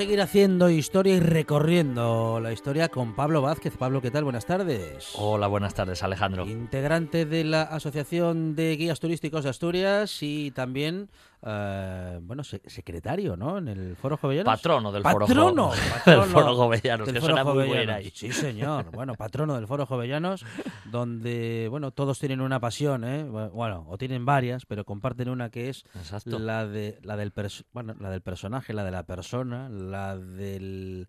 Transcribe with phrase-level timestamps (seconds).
[0.00, 3.76] Seguir haciendo historia y recorriendo la historia con Pablo Vázquez.
[3.76, 4.24] Pablo, ¿qué tal?
[4.24, 5.10] Buenas tardes.
[5.16, 6.46] Hola, buenas tardes, Alejandro.
[6.46, 11.10] Integrante de la Asociación de Guías Turísticos de Asturias y también
[11.42, 13.56] eh, bueno, secretario, ¿no?
[13.56, 14.52] En el Foro Jovellanos.
[14.52, 15.72] Patrono del Foro, patrono,
[16.06, 18.12] del Foro Jovellanos, que suena muy bien ahí.
[18.14, 18.90] Sí, señor.
[18.90, 20.44] Bueno, patrono del Foro Jovellanos,
[20.84, 23.24] donde, bueno, todos tienen una pasión, ¿eh?
[23.24, 25.84] Bueno, o tienen varias, pero comparten una que es
[26.26, 27.32] la de la del
[27.72, 31.08] bueno, la del personaje, la de la persona, la del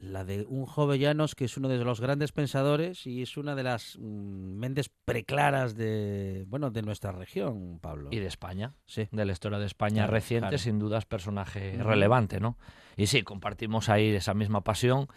[0.00, 3.64] la de un Jovellanos que es uno de los grandes pensadores y es una de
[3.64, 4.02] las mm,
[4.56, 8.08] mentes preclaras de bueno de nuestra región, Pablo.
[8.12, 12.40] Y de España, sí, de la historia de España reciente, sin duda es personaje relevante,
[12.40, 12.56] ¿no?
[12.96, 15.08] Y sí, compartimos ahí esa misma pasión.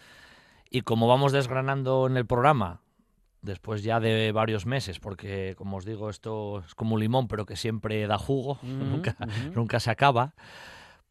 [0.68, 2.80] Y como vamos desgranando en el programa
[3.42, 7.44] después ya de varios meses, porque como os digo, esto es como un limón, pero
[7.44, 9.16] que siempre da jugo, nunca,
[9.54, 10.34] nunca se acaba,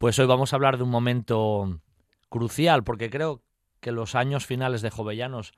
[0.02, 1.78] pues hoy vamos a hablar de un momento
[2.28, 3.40] crucial, porque creo
[3.78, 5.52] que los años finales de Jovellanos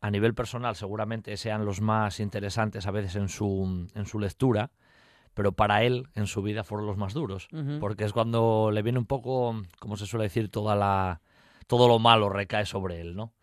[0.00, 4.70] a nivel personal seguramente sean los más interesantes a veces en su, en su lectura,
[5.34, 7.46] pero para él en su vida fueron los más duros,
[7.78, 11.20] porque es cuando le viene un poco, como se suele decir, toda la,
[11.66, 13.34] todo lo malo recae sobre él, ¿no?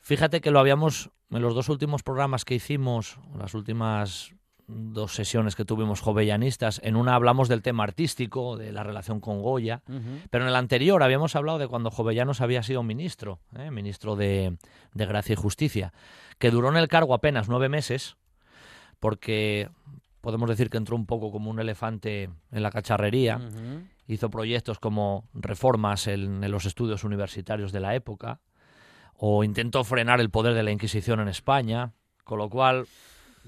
[0.00, 4.34] Fíjate que lo habíamos, en los dos últimos programas que hicimos, las últimas
[4.66, 6.80] dos sesiones que tuvimos jovellanistas.
[6.82, 9.82] En una hablamos del tema artístico, de la relación con Goya,
[10.30, 13.70] pero en el anterior habíamos hablado de cuando Jovellanos había sido ministro, ¿eh?
[13.70, 14.56] ministro de,
[14.94, 15.92] Gracia y Justicia,
[16.38, 18.16] que duró en el cargo apenas nueve meses,
[19.00, 19.68] porque
[20.20, 23.40] podemos decir que entró un poco como un elefante en la cacharrería,
[24.06, 28.40] hizo proyectos como reformas en los estudios universitarios de la época,
[29.16, 31.92] o intentó frenar el poder de la Inquisición en España,
[32.24, 32.86] con lo cual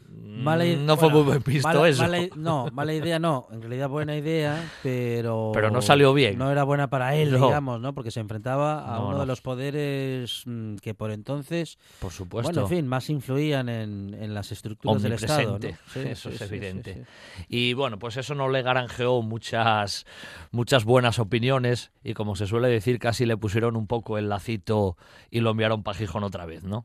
[0.09, 2.07] no fue muy buen visto eso.
[2.37, 3.49] no, mala idea no.
[3.51, 5.51] En realidad buena idea, pero...
[5.53, 6.39] Pero no salió bien.
[6.39, 7.95] No era buena para él, digamos, ¿no?
[7.95, 11.79] Porque se enfrentaba a uno de los poderes mm, que por entonces...
[11.99, 12.53] Por supuesto.
[12.53, 15.59] Bueno, en fin, más influían en, las estructuras del Estado.
[15.95, 17.05] eso es evidente.
[17.49, 20.05] y bueno, pues eso no le garanjeó muchas,
[20.51, 24.97] muchas buenas opiniones y como se suele decir, casi le pusieron un poco el lacito
[25.31, 26.85] y lo enviaron para Gijón otra vez, ¿no?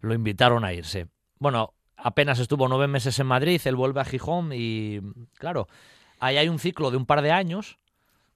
[0.00, 1.08] Lo invitaron a irse.
[1.38, 5.00] Bueno, apenas estuvo nueve meses en Madrid, él vuelve a Gijón y,
[5.38, 5.68] claro,
[6.18, 7.78] ahí hay un ciclo de un par de años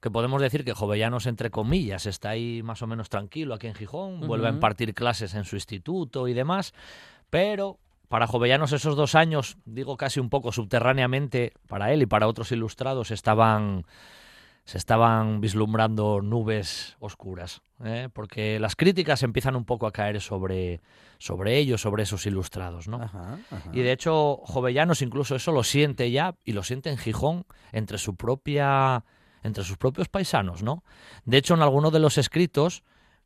[0.00, 3.74] que podemos decir que Jovellanos, entre comillas, está ahí más o menos tranquilo aquí en
[3.74, 6.74] Gijón, vuelve a impartir clases en su instituto y demás,
[7.30, 12.28] pero para Jovellanos esos dos años, digo casi un poco subterráneamente, para él y para
[12.28, 13.86] otros ilustrados, estaban
[14.64, 18.08] se estaban vislumbrando nubes oscuras, ¿eh?
[18.12, 20.80] porque las críticas empiezan un poco a caer sobre,
[21.18, 22.88] sobre ellos, sobre esos ilustrados.
[22.88, 23.00] ¿no?
[23.72, 27.98] Y de hecho, Jovellanos incluso eso lo siente ya, y lo siente en Gijón, entre
[27.98, 29.04] su propia
[29.44, 30.82] entre sus propios paisanos, ¿no?
[31.26, 32.82] De hecho, en alguno de los escritos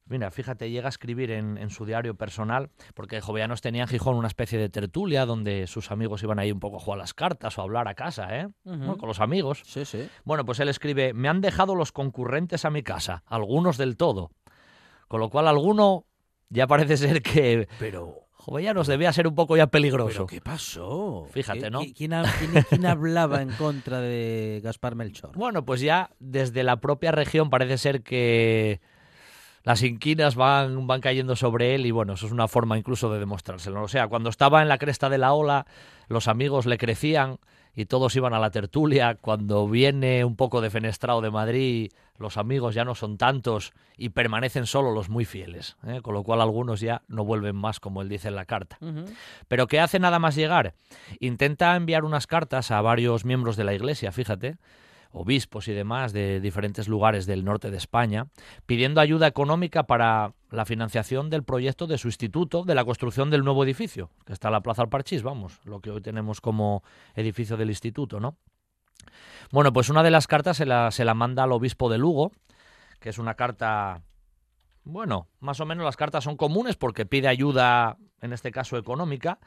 [0.09, 4.29] Mira, fíjate, llega a escribir en, su diario personal, porque Jovellanos tenía en Gijón una
[4.29, 7.61] especie de tertulia donde sus amigos iban ahí un poco a jugar las cartas o
[7.61, 8.49] a hablar a casa, ¿eh?
[8.65, 9.63] con los amigos.
[9.67, 10.09] Sí, sí.
[10.25, 14.31] Bueno, pues él escribe, me han dejado los concurrentes a mi casa, algunos del todo.
[15.09, 16.07] Con lo cual alguno
[16.49, 17.69] ya parece ser que...
[17.79, 18.25] Pero...
[18.41, 20.11] Jovellanos debía ser un poco ya peligroso.
[20.11, 21.27] ¿Pero qué pasó?
[21.33, 21.81] Fíjate, ¿no?
[21.81, 22.15] ¿quién,
[22.71, 25.32] quién, hablaba en contra de Gaspar Melchor?
[25.37, 28.81] Bueno, pues ya desde la propia región parece ser que
[29.69, 33.19] las inquinas van, van cayendo sobre él y bueno, eso es una forma incluso de
[33.19, 33.82] demostrárselo.
[33.82, 35.67] O sea, cuando estaba en la cresta de la ola,
[36.09, 37.38] los amigos le crecían
[37.76, 39.17] y todos iban a la tertulia.
[39.20, 44.65] Cuando viene un poco defenestrado de Madrid, los amigos ya no son tantos y permanecen
[44.65, 46.00] solo los muy fieles, ¿eh?
[46.00, 48.79] con lo cual algunos ya no vuelven más, como él dice en la carta.
[49.49, 50.76] Pero ¿qué hace nada más llegar?
[51.20, 54.56] Intenta enviar unas cartas a varios miembros de la iglesia, fíjate,
[55.10, 58.26] obispos y demás de diferentes lugares del norte de España,
[58.66, 63.44] pidiendo ayuda económica para la financiación del proyecto de su instituto, de la construcción del
[63.44, 66.82] nuevo edificio, que está en la Plaza Alparchís, vamos, lo que hoy tenemos como
[67.14, 68.37] edificio del instituto, ¿no?
[69.50, 72.32] Bueno, pues una de las cartas se la, se la manda al obispo de Lugo,
[73.00, 74.02] que es una carta,
[74.84, 79.38] bueno, más o menos las cartas son comunes porque pide ayuda, en este caso económica,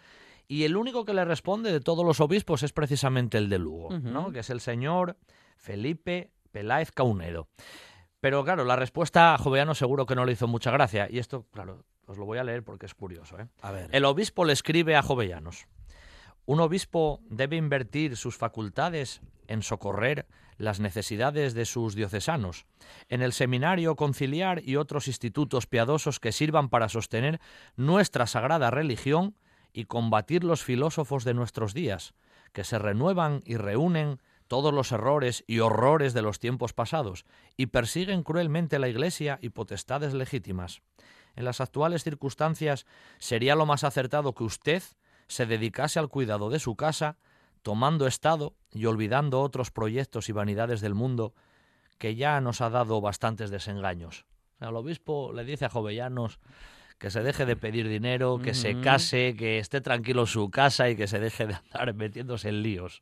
[0.47, 3.89] y el único que le responde de todos los obispos es precisamente el de Lugo,
[3.99, 4.31] ¿no?
[4.31, 5.17] que es el señor
[5.61, 7.47] Felipe Peláez Caunedo.
[8.19, 11.07] Pero claro, la respuesta a Jovellanos seguro que no le hizo mucha gracia.
[11.09, 13.39] Y esto, claro, os lo voy a leer porque es curioso.
[13.39, 13.47] ¿eh?
[13.61, 13.89] A ver.
[13.91, 15.67] El obispo le escribe a Jovellanos.
[16.45, 20.27] Un obispo debe invertir sus facultades en socorrer
[20.57, 22.65] las necesidades de sus diocesanos,
[23.09, 27.39] en el seminario conciliar y otros institutos piadosos que sirvan para sostener
[27.75, 29.35] nuestra sagrada religión
[29.73, 32.13] y combatir los filósofos de nuestros días,
[32.53, 34.19] que se renuevan y reúnen
[34.51, 37.24] todos los errores y horrores de los tiempos pasados
[37.56, 40.81] y persiguen cruelmente la Iglesia y potestades legítimas.
[41.38, 42.86] En las actuales circunstancias
[43.18, 44.83] sería lo más acertado que usted
[45.30, 47.15] se dedicase al cuidado de su casa,
[47.62, 51.33] tomando estado y olvidando otros proyectos y vanidades del mundo
[51.97, 54.25] que ya nos ha dado bastantes desengaños.
[54.59, 56.42] El obispo le dice a Jovellanos
[56.97, 60.89] que se deje de pedir dinero, que se case, que esté tranquilo en su casa
[60.89, 63.01] y que se deje de andar metiéndose en líos.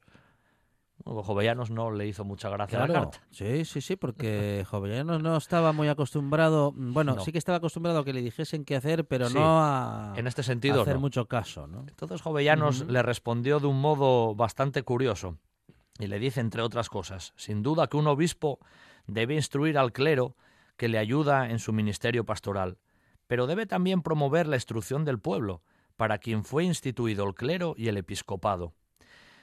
[1.05, 3.21] Jovellanos no le hizo mucha gracia la carta.
[3.31, 8.05] Sí, sí, sí, porque Jovellanos no estaba muy acostumbrado, bueno, sí que estaba acostumbrado a
[8.05, 11.67] que le dijesen qué hacer, pero no a, en este sentido, hacer mucho caso.
[11.67, 11.85] ¿no?
[11.87, 15.37] Entonces Jovellanos le respondió de un modo bastante curioso
[15.97, 18.59] y le dice, entre otras cosas, sin duda que un obispo
[19.07, 20.35] debe instruir al clero
[20.77, 22.77] que le ayuda en su ministerio pastoral,
[23.27, 25.61] pero debe también promover la instrucción del pueblo,
[25.97, 28.73] para quien fue instituido el clero y el episcopado.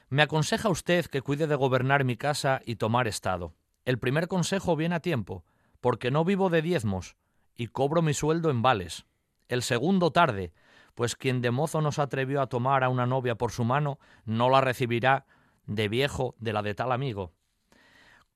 [0.09, 3.55] Me aconseja usted que cuide de gobernar mi casa y tomar estado.
[3.85, 5.45] El primer consejo viene a tiempo,
[5.81, 7.17] porque no vivo de diezmos
[7.57, 9.05] y cobro mi sueldo en vales.
[9.49, 10.53] El segundo tarde,
[10.95, 13.99] pues quien de mozo no se atrevió a tomar a una novia por su mano,
[14.25, 15.27] no la recibirá
[15.67, 17.33] de viejo de la de tal amigo.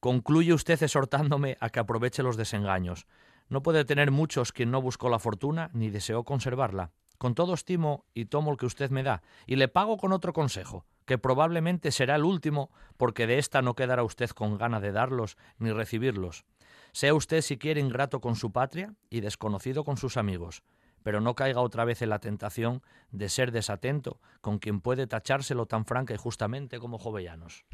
[0.01, 3.07] Concluye usted exhortándome a que aproveche los desengaños.
[3.49, 6.91] No puede tener muchos quien no buscó la fortuna ni deseó conservarla.
[7.17, 10.33] Con todo estimo y tomo el que usted me da, y le pago con otro
[10.33, 14.93] consejo que probablemente será el último, porque de esta no quedará usted con gana de
[14.93, 16.45] darlos ni recibirlos.
[16.93, 20.63] Sea usted si quiere ingrato con su patria y desconocido con sus amigos,
[21.03, 22.81] pero no caiga otra vez en la tentación
[23.11, 27.65] de ser desatento con quien puede tachárselo tan franca y justamente como Jovellanos.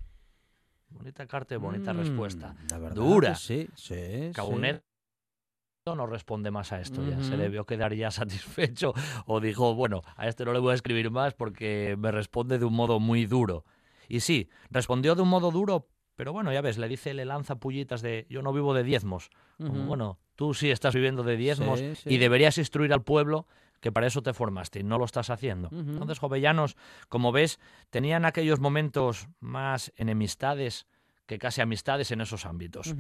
[0.89, 2.57] Bonita carta y bonita mm, respuesta.
[2.95, 3.35] Dura.
[3.35, 4.31] Sí, sí
[5.95, 8.93] no responde más a esto, ya se debió quedar ya satisfecho
[9.27, 12.65] o dijo, bueno, a este no le voy a escribir más porque me responde de
[12.65, 13.65] un modo muy duro.
[14.09, 17.57] Y sí, respondió de un modo duro, pero bueno, ya ves, le dice, le lanza
[17.57, 19.31] pullitas de yo no vivo de diezmos.
[19.59, 23.47] bueno, tú sí estás viviendo de diezmos y deberías instruir al pueblo
[23.81, 25.69] que para eso te formaste y no lo estás haciendo.
[25.71, 26.77] Entonces, jovellanos,
[27.09, 27.61] como ves,
[27.91, 30.87] tenían aquellos momentos más enemistades
[31.27, 32.95] que casi amistades en esos ámbitos.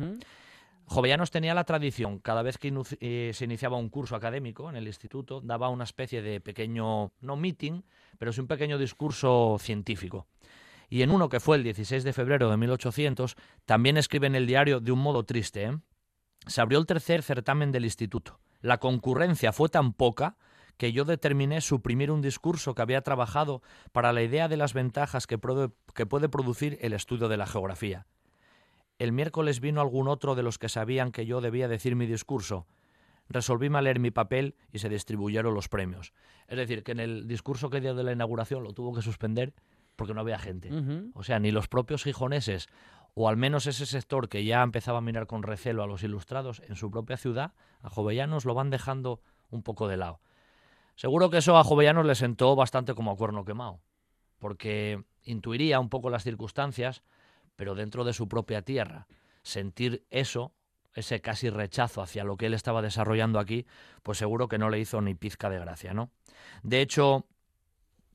[0.88, 4.86] Jovellanos tenía la tradición, cada vez que eh, se iniciaba un curso académico en el
[4.86, 7.82] instituto, daba una especie de pequeño, no meeting,
[8.18, 10.28] pero sí un pequeño discurso científico.
[10.88, 13.34] Y en uno que fue el 16 de febrero de 1800,
[13.64, 15.64] también escribe en el diario de un modo triste.
[15.64, 15.76] ¿eh?
[16.46, 18.38] Se abrió el tercer certamen del instituto.
[18.60, 20.36] La concurrencia fue tan poca
[20.76, 23.60] que yo determiné suprimir un discurso que había trabajado
[23.90, 28.06] para la idea de las ventajas que puede producir el estudio de la geografía.
[28.98, 32.66] El miércoles vino algún otro de los que sabían que yo debía decir mi discurso.
[33.28, 36.12] Resolvíme leer mi papel y se distribuyeron los premios.
[36.46, 39.52] Es decir, que en el discurso que dio de la inauguración lo tuvo que suspender
[39.96, 40.70] porque no había gente.
[41.14, 42.68] O sea, ni los propios gijoneses,
[43.14, 46.62] o al menos ese sector que ya empezaba a mirar con recelo a los ilustrados
[46.66, 49.20] en su propia ciudad, a Jovellanos lo van dejando
[49.50, 50.20] un poco de lado.
[50.94, 53.80] Seguro que eso a Jovellanos le sentó bastante como a cuerno quemado,
[54.38, 57.02] porque intuiría un poco las circunstancias,
[57.56, 59.06] pero dentro de su propia tierra.
[59.42, 60.52] Sentir eso,
[60.94, 63.66] ese casi rechazo hacia lo que él estaba desarrollando aquí,
[64.02, 66.10] pues seguro que no le hizo ni pizca de gracia, ¿no?
[66.62, 67.26] De hecho,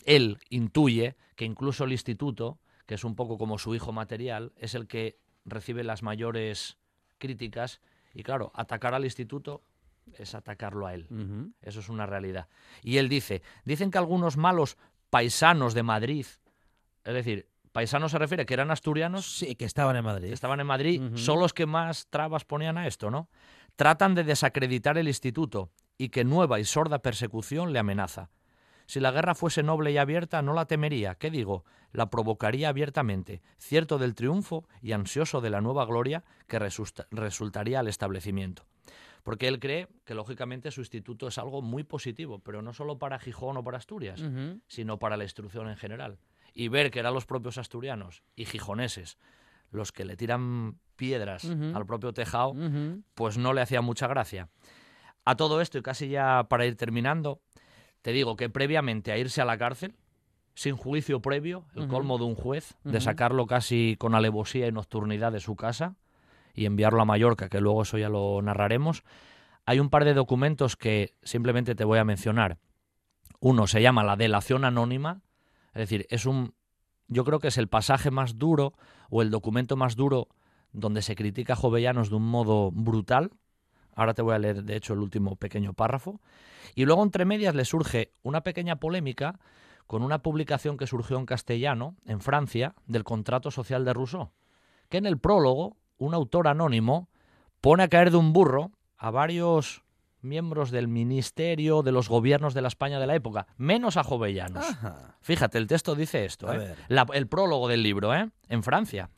[0.06, 4.76] él intuye que incluso el instituto, que es un poco como su hijo material, es
[4.76, 6.78] el que recibe las mayores
[7.18, 7.82] críticas
[8.14, 9.64] y claro, atacar al instituto
[10.18, 11.08] es atacarlo a él.
[11.62, 12.48] Eso es una realidad.
[12.82, 14.78] Y él dice, dicen que algunos malos
[15.10, 16.26] paisanos de Madrid,
[17.04, 19.26] es decir, Paisanos se refiere que eran asturianos.
[19.26, 20.34] Sí, que estaban en Madrid.
[20.34, 23.30] estaban en Madrid, son los que más trabas ponían a esto, ¿no?
[23.76, 28.30] Tratan de desacreditar el instituto y que nueva y sorda persecución le amenaza.
[28.88, 31.64] Si la guerra fuese noble y abierta, no la temería, ¿qué digo?
[31.94, 37.88] La provocaría abiertamente, cierto del triunfo y ansioso de la nueva gloria que resultaría al
[37.88, 38.66] establecimiento.
[39.24, 43.20] Porque él cree que, lógicamente, su instituto es algo muy positivo, pero no solo para
[43.20, 44.22] Gijón o para Asturias,
[44.68, 46.18] sino para la instrucción en general
[46.54, 49.18] y ver que eran los propios asturianos y gijoneses
[49.72, 52.54] los que le tiran piedras al propio tejado,
[53.14, 54.50] pues no le hacía mucha gracia.
[55.24, 57.42] A todo esto, y casi ya para ir terminando,
[58.02, 59.96] te digo que previamente a irse a la cárcel,
[60.54, 65.32] sin juicio previo, el colmo de un juez, de sacarlo casi con alevosía y nocturnidad
[65.32, 65.96] de su casa
[66.54, 69.04] y enviarlo a Mallorca, que luego eso ya lo narraremos,
[69.66, 72.58] hay un par de documentos que simplemente te voy a mencionar.
[73.40, 75.22] Uno se llama la delación anónima,
[75.74, 76.54] es decir, es un
[77.12, 78.74] yo creo que es el pasaje más duro
[79.10, 80.30] o el documento más duro
[80.72, 83.32] donde se critica a Jovellanos de un modo brutal.
[83.94, 86.22] Ahora te voy a leer, de hecho, el último pequeño párrafo.
[86.74, 89.42] Y luego, entre medias, le surge una pequeña polémica
[89.88, 94.32] con una publicación que surgió en castellano, en Francia, del contrato social de Rousseau,
[94.88, 97.10] que en el prólogo, un autor anónimo
[97.60, 99.84] pone a caer de un burro a varios
[100.22, 104.66] miembros del ministerio, de los gobiernos de la España de la época, menos a Jovellanos.
[105.22, 106.76] Fíjate, el texto dice esto, ¿eh?
[107.14, 108.30] el prólogo del libro, ¿eh?
[108.50, 109.10] en Francia.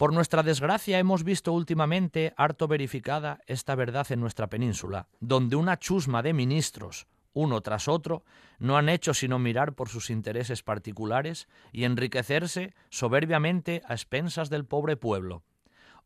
[0.00, 5.78] Por nuestra desgracia hemos visto últimamente harto verificada esta verdad en nuestra península, donde una
[5.78, 8.24] chusma de ministros, uno tras otro,
[8.58, 14.64] no han hecho sino mirar por sus intereses particulares y enriquecerse soberbiamente a expensas del
[14.64, 15.42] pobre pueblo.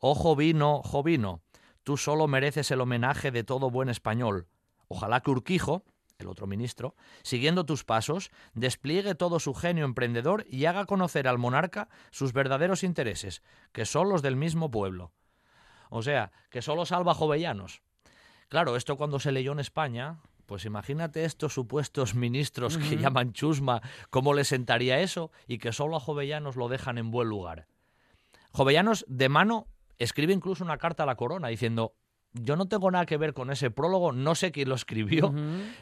[0.01, 1.43] Ojo vino, jovino,
[1.85, 4.49] Tú solo mereces el homenaje de todo buen español.
[4.89, 5.85] Ojalá que Urquijo,
[6.19, 11.39] el otro ministro, siguiendo tus pasos, despliegue todo su genio emprendedor y haga conocer al
[11.39, 15.13] monarca sus verdaderos intereses, que son los del mismo pueblo.
[15.91, 17.83] O sea, que solo salva a jovellanos.
[18.49, 23.83] Claro, esto cuando se leyó en España, pues imagínate estos supuestos ministros que llaman chusma,
[24.11, 27.67] cómo le sentaría eso y que solo a jovellanos lo dejan en buen lugar.
[28.53, 29.67] Jovellanos de mano
[29.99, 31.95] escribe incluso una carta a la corona diciendo,
[32.33, 35.33] yo no tengo nada que ver con ese prólogo, no sé quién lo escribió,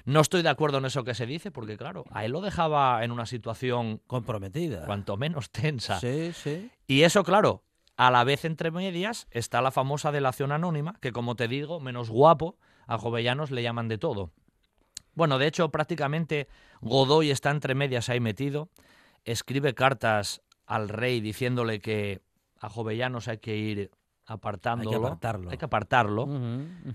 [0.05, 3.03] no estoy de acuerdo en eso que se dice, porque claro, a él lo dejaba
[3.05, 5.99] en una situación comprometida, cuanto menos tensa.
[5.99, 6.71] Sí, sí.
[6.87, 7.65] Y eso, claro,
[7.97, 12.11] a la vez entre medias está la famosa delación anónima, que como te digo, menos
[12.11, 14.31] guapo, a Jovellanos le llaman de todo.
[15.15, 16.49] Bueno, de hecho, prácticamente
[16.81, 18.71] Godoy está entre medias ahí metido,
[19.25, 22.21] escribe cartas al rey diciéndole que
[22.59, 23.91] a Jovellanos hay que ir
[24.27, 24.91] apartándolo.
[24.91, 25.51] Hay que apartarlo.
[25.51, 26.29] Hay que apartarlo.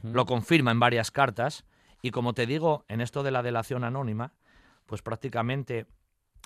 [0.04, 1.66] Lo confirma en varias cartas.
[2.02, 4.34] Y como te digo, en esto de la delación anónima,
[4.86, 5.88] pues prácticamente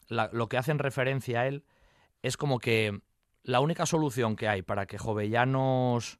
[0.09, 1.63] lo que hacen referencia a él
[2.21, 3.01] es como que
[3.43, 6.19] la única solución que hay para que Jovellanos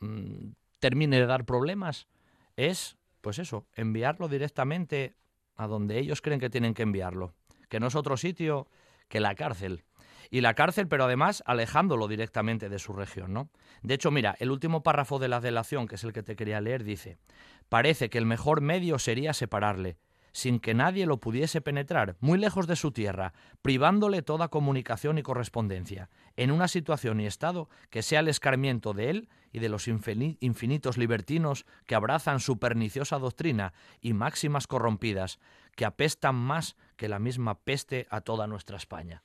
[0.00, 2.06] mm, termine de dar problemas
[2.56, 5.16] es, pues eso, enviarlo directamente
[5.56, 7.34] a donde ellos creen que tienen que enviarlo,
[7.68, 8.68] que no es otro sitio
[9.08, 9.84] que la cárcel
[10.30, 13.50] y la cárcel, pero además alejándolo directamente de su región, ¿no?
[13.82, 16.60] De hecho, mira, el último párrafo de la delación, que es el que te quería
[16.60, 17.18] leer, dice:
[17.68, 19.98] Parece que el mejor medio sería separarle,
[20.36, 25.22] sin que nadie lo pudiese penetrar, muy lejos de su tierra, privándole toda comunicación y
[25.22, 29.88] correspondencia, en una situación y estado que sea el escarmiento de él y de los
[29.88, 35.38] infinitos libertinos que abrazan su perniciosa doctrina y máximas corrompidas,
[35.74, 39.22] que apestan más que la misma peste a toda nuestra España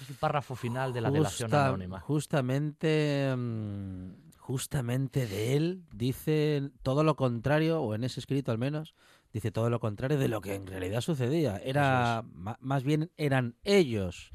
[0.00, 2.00] es el párrafo final de la delación anónima.
[2.00, 8.94] Justamente, mm, justamente de él dice todo lo contrario, o en ese escrito al menos,
[9.32, 11.58] dice todo lo contrario de lo que en realidad sucedía.
[11.58, 14.30] Era más bien eran ellos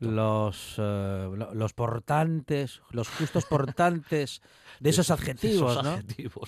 [0.00, 4.40] los eh, los portantes, los justos portantes
[4.80, 5.78] de esos adjetivos,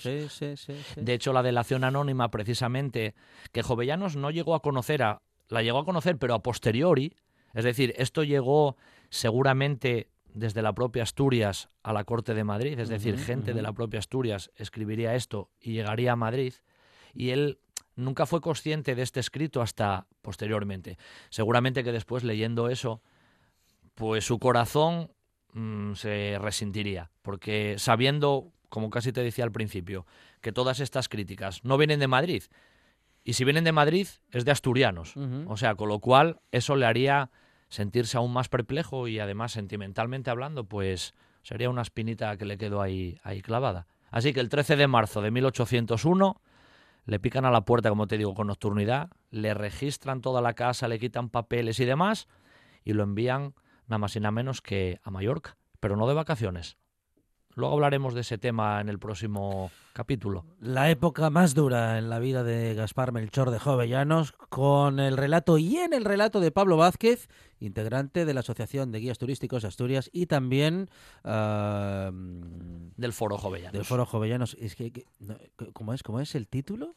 [0.01, 3.13] Sí, sí, sí, de hecho, la delación anónima, precisamente,
[3.51, 7.15] que Jovellanos no llegó a conocer a la llegó a conocer, pero a posteriori,
[7.53, 8.77] es decir, esto llegó
[9.09, 13.73] seguramente desde la propia Asturias a la Corte de Madrid, es decir, gente de la
[13.73, 16.53] propia Asturias escribiría esto y llegaría a Madrid,
[17.13, 17.59] y él
[17.95, 20.97] nunca fue consciente de este escrito hasta posteriormente.
[21.29, 23.01] Seguramente que después leyendo eso,
[23.93, 25.11] pues su corazón
[25.53, 30.07] mm, se resentiría, porque sabiendo, como casi te decía al principio,
[30.41, 32.43] que todas estas críticas no vienen de Madrid,
[33.23, 35.15] y si vienen de Madrid es de asturianos,
[35.47, 37.31] o sea, con lo cual eso le haría
[37.73, 42.83] sentirse aún más perplejo y además sentimentalmente hablando, pues sería una espinita que le quedó
[42.83, 43.87] ahí, ahí clavada.
[44.11, 46.39] Así que el 13 de marzo de 1801
[47.05, 50.87] le pican a la puerta, como te digo, con nocturnidad, le registran toda la casa,
[50.87, 52.27] le quitan papeles y demás
[52.85, 53.55] y lo envían
[53.87, 56.77] nada más y nada menos que a Mallorca, pero no de vacaciones,
[57.55, 60.45] Luego hablaremos de ese tema en el próximo capítulo.
[60.59, 65.57] La época más dura en la vida de Gaspar Melchor de Jovellanos, con el relato
[65.59, 67.29] y en el relato de Pablo Vázquez,
[67.59, 70.89] integrante de la Asociación de Guías Turísticos de Asturias y también
[71.23, 73.73] del Foro Jovellanos.
[73.73, 74.57] Del Foro Jovellanos.
[74.59, 75.05] Es que,
[75.73, 76.95] ¿cómo, es, ¿Cómo es el título?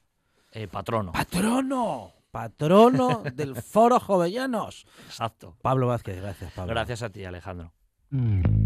[0.53, 1.13] Eh, patrono.
[1.13, 2.13] ¡Patrono!
[2.31, 4.87] Patrono del Foro Jovellanos.
[5.07, 5.57] Exacto.
[5.61, 6.73] Pablo Vázquez, gracias, Pablo.
[6.73, 7.73] Gracias a ti, Alejandro.
[8.11, 8.66] Mm.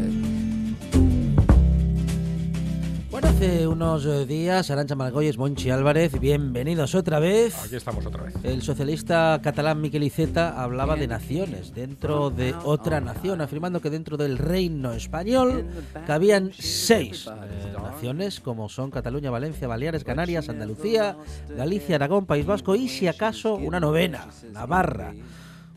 [3.41, 7.57] Hace unos eh, días, Arancha Margolles, Monchi Álvarez, bienvenidos otra vez.
[7.65, 8.35] Aquí estamos otra vez.
[8.43, 14.15] El socialista catalán Miquel Iceta hablaba de naciones dentro de otra nación, afirmando que dentro
[14.15, 15.65] del reino español
[16.05, 21.17] cabían seis eh, naciones, como son Cataluña, Valencia, Baleares, Canarias, Andalucía,
[21.57, 25.15] Galicia, Aragón, País Vasco y, si acaso, una novena, Navarra.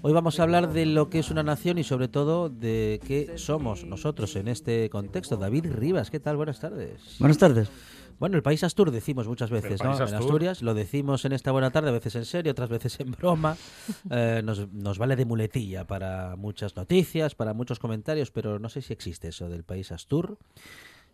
[0.07, 3.39] Hoy vamos a hablar de lo que es una nación y sobre todo de qué
[3.39, 5.39] somos nosotros en este contexto.
[5.39, 6.37] David Rivas, ¿qué tal?
[6.37, 7.17] Buenas tardes.
[7.19, 7.71] Buenas tardes.
[8.19, 9.97] Bueno, el país Astur decimos muchas veces, ¿no?
[9.97, 13.13] En Asturias lo decimos en esta buena tarde, a veces en serio, otras veces en
[13.13, 13.57] broma.
[14.11, 18.83] Eh, nos, nos, vale de muletilla para muchas noticias, para muchos comentarios, pero no sé
[18.83, 20.37] si existe eso del país Astur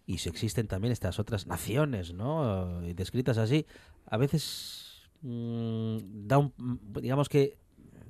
[0.05, 2.81] y si existen también estas otras naciones, ¿no?
[2.81, 3.67] Descritas así.
[4.07, 6.53] A veces mmm, da un,
[7.01, 7.57] digamos que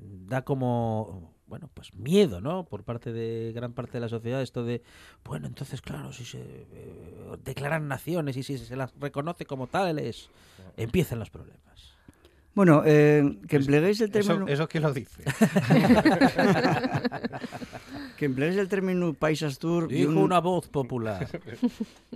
[0.01, 2.65] da como bueno, pues miedo, ¿no?
[2.65, 4.83] Por parte de gran parte de la sociedad, esto de,
[5.25, 10.31] bueno, entonces, claro, si se eh, declaran naciones y si se las reconoce como tales,
[10.77, 11.59] empiezan los problemas.
[12.55, 14.47] Bueno, eh, que empleéis el término...
[14.47, 15.25] ¿Eso, quién lo dice?
[18.17, 19.89] que empleéis el término país Astur...
[19.89, 21.27] Dijo una voz popular.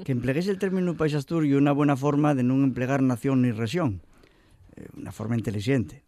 [0.04, 3.50] que empleéis el término país Astur y una buena forma de no emplear nación ni
[3.50, 4.00] región.
[4.76, 6.04] Eh, una forma inteligente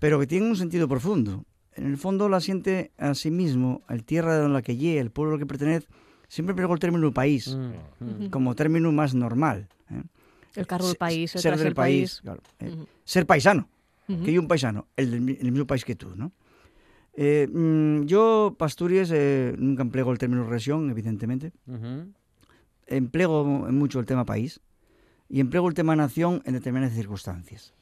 [0.00, 1.44] pero que tiene un sentido profundo.
[1.74, 5.10] En el fondo la siente a sí mismo, el tierra de la que lle, el
[5.10, 5.86] pueblo al que pertenece,
[6.26, 7.56] siempre pegó el término país
[8.00, 8.26] mm.
[8.30, 9.68] como término más normal.
[9.90, 10.02] ¿eh?
[10.56, 12.22] El carro del país, el ser del país,
[12.58, 12.74] ¿eh?
[13.04, 13.68] ser paisano,
[14.08, 16.32] que yo un paisano, el del mismo país que tú, ¿no?
[17.12, 19.12] Eh, mm, yo, Pasturias,
[19.58, 21.52] nunca empleo el término región, evidentemente.
[22.86, 24.60] Empleo mucho el tema país
[25.28, 27.72] y empleo el tema nación en determinadas circunstancias.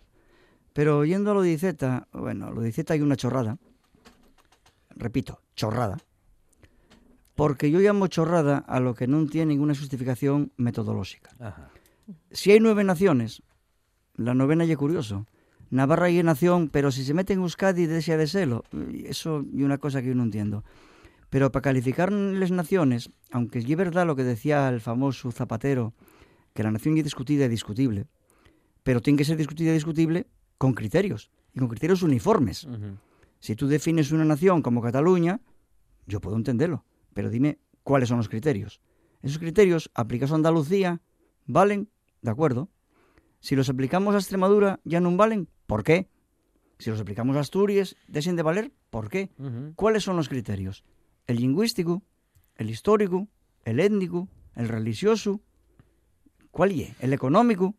[0.78, 3.58] Pero oyendo a lo de Iceta, bueno, lo de Iceta hay una chorrada,
[4.94, 5.98] repito, chorrada,
[7.34, 11.30] porque yo llamo chorrada a lo que no tiene ninguna justificación metodológica.
[12.30, 13.42] Si hay nueve naciones,
[14.14, 15.26] la novena ya es curioso.
[15.68, 18.62] Navarra y nación, pero si se mete en Euskadi desea de serlo.
[19.04, 20.62] Eso es una cosa que yo no entiendo.
[21.28, 25.92] Pero para calificar las naciones, aunque es verdad lo que decía el famoso Zapatero,
[26.54, 28.06] que la nación es discutida y discutible,
[28.84, 32.66] pero tiene que ser discutida y discutible con criterios y con criterios uniformes.
[33.40, 35.40] Si tú defines una nación como Cataluña,
[36.06, 38.80] yo puedo entenderlo, pero dime cuáles son los criterios.
[39.22, 41.00] Esos criterios aplicados a Andalucía
[41.46, 41.88] valen,
[42.22, 42.68] de acuerdo.
[43.40, 46.08] Si los aplicamos a Extremadura ya no valen, ¿por qué?
[46.78, 48.72] Si los aplicamos a Asturias, ¿desen de valer?
[48.90, 49.30] ¿Por qué?
[49.74, 50.84] ¿Cuáles son los criterios?
[51.26, 52.02] El lingüístico,
[52.56, 53.28] el histórico,
[53.64, 55.40] el étnico, el religioso,
[56.50, 56.90] ¿cuál es?
[57.00, 57.74] El económico,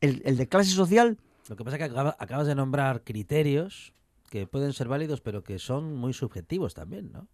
[0.00, 3.92] el, el de clase social, lo que pasa es que acabas de nombrar criterios
[4.30, 7.28] que pueden ser válidos, pero que son muy subjetivos también, ¿no?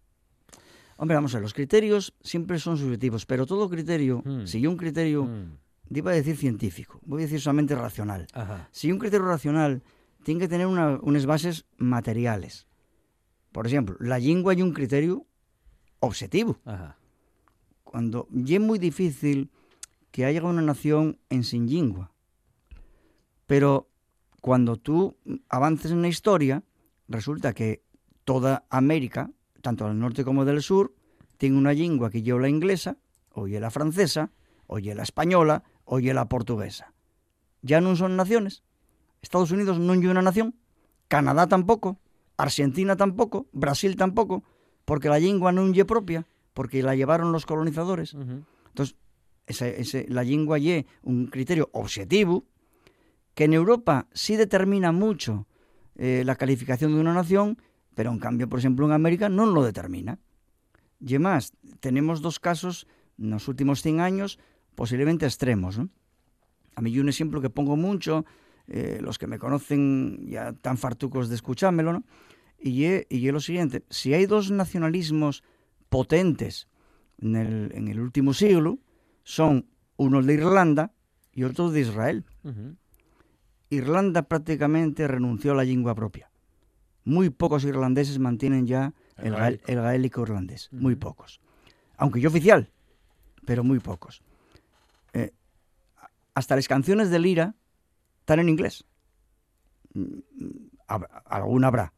[0.97, 4.45] Hombre, vamos a ver, los criterios siempre son subjetivos, pero todo criterio, hmm.
[4.45, 5.57] si un criterio, hmm.
[5.89, 8.27] iba a decir científico, voy a decir solamente racional.
[8.71, 9.81] Si un criterio racional
[10.23, 12.67] tiene que tener unas bases materiales.
[13.51, 15.25] Por ejemplo, la lengua hay un criterio
[15.99, 16.59] objetivo.
[17.83, 19.49] Cuando ya es muy difícil
[20.11, 22.11] que haya una nación en sin lengua.
[23.47, 23.89] Pero
[24.41, 25.17] cuando tú
[25.49, 26.63] avances en la historia,
[27.07, 27.83] resulta que
[28.25, 29.29] toda América,
[29.61, 30.93] tanto del norte como del sur,
[31.37, 32.97] tiene una lengua que yo la inglesa,
[33.31, 34.31] oye la francesa,
[34.67, 36.93] oye la española, oye la portuguesa.
[37.61, 38.63] Ya no son naciones.
[39.21, 40.55] Estados Unidos no es una nación,
[41.07, 41.99] Canadá tampoco,
[42.37, 44.43] Argentina tampoco, Brasil tampoco,
[44.85, 48.15] porque la lengua no es propia, porque la llevaron los colonizadores.
[48.69, 48.95] Entonces,
[50.09, 52.45] la lengua es un criterio objetivo,
[53.33, 55.47] que en Europa sí determina mucho
[55.95, 57.57] eh, la calificación de una nación,
[57.95, 60.19] pero en cambio, por ejemplo, en América no lo determina.
[60.99, 64.39] Y además, tenemos dos casos en los últimos 100 años
[64.75, 65.79] posiblemente extremos.
[66.75, 68.25] A mí hay un ejemplo que pongo mucho,
[68.67, 72.03] eh, los que me conocen ya están fartucos de escuchármelo, ¿no?
[72.59, 75.43] Y es, lo siguiente, si hay dos nacionalismos
[75.89, 76.67] potentes
[77.19, 78.79] en el, en el último siglo,
[79.23, 79.67] son
[79.97, 80.93] uno de Irlanda
[81.33, 82.25] y otro de Israel.
[83.71, 86.29] Irlanda prácticamente renunció a la lengua propia.
[87.05, 90.21] Muy pocos irlandeses mantienen ya el, gaélico.
[90.21, 91.39] irlandés, muy pocos.
[91.97, 92.69] Aunque yo oficial,
[93.45, 94.21] pero muy pocos.
[95.13, 95.31] Eh,
[96.33, 97.55] hasta las canciones de Lira
[98.19, 98.85] están en inglés.
[99.93, 100.19] Mm,
[101.25, 101.93] alguna habrá.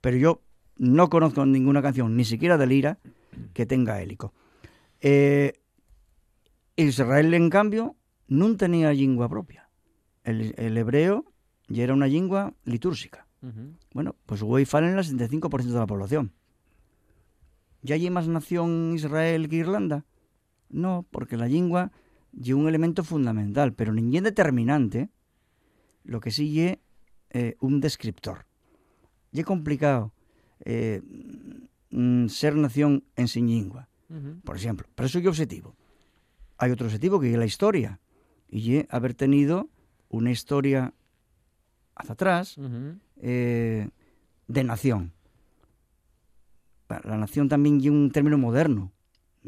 [0.00, 0.42] Pero yo
[0.78, 2.98] no conozco ninguna canción, ni siquiera de Lira,
[3.52, 4.32] que tenga hélico.
[5.00, 5.60] Eh,
[6.76, 7.96] Israel, en cambio,
[8.28, 9.67] no tenía lengua propia.
[10.28, 11.24] El, hebreo
[11.68, 13.26] ya era una lengua litúrgica.
[13.94, 16.32] Bueno, pues hoy falen el 75% de la población.
[17.82, 20.04] ¿Ya hay más nación Israel que Irlanda?
[20.68, 21.92] No, porque la lengua
[22.38, 25.08] es un elemento fundamental, pero ni determinante,
[26.04, 26.78] lo que sí es
[27.30, 28.44] eh, un descriptor.
[29.32, 30.12] Y es complicado
[30.64, 31.00] eh,
[31.90, 33.88] mm, ser nación en sin lengua,
[34.44, 34.86] por ejemplo.
[34.94, 35.74] Pero eso es objetivo.
[36.58, 38.00] Hay otro objetivo que es la historia,
[38.50, 39.70] y es haber tenido
[40.08, 40.92] una historia
[41.94, 42.56] hacia atrás
[43.20, 43.88] eh,
[44.46, 45.12] de nación.
[46.88, 48.92] La nación también es un término moderno.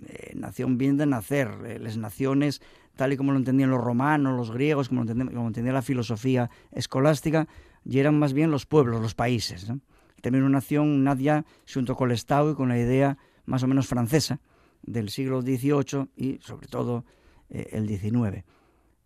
[0.07, 1.81] Eh, nación viene de nacer.
[1.81, 2.61] las naciones,
[2.97, 5.83] tal y como lo entendían los romanos, los griegos, como lo entendía, como entendía la
[5.83, 7.49] filosofía escolástica,
[7.85, 9.69] y eran más bien los pueblos, los países.
[9.69, 9.81] ¿no?
[10.17, 13.87] El término nación nadia junto con el Estado y con la idea más o menos
[13.87, 14.41] francesa
[14.83, 17.05] del siglo XVIII y sobre todo
[17.49, 18.45] eh, el XIX.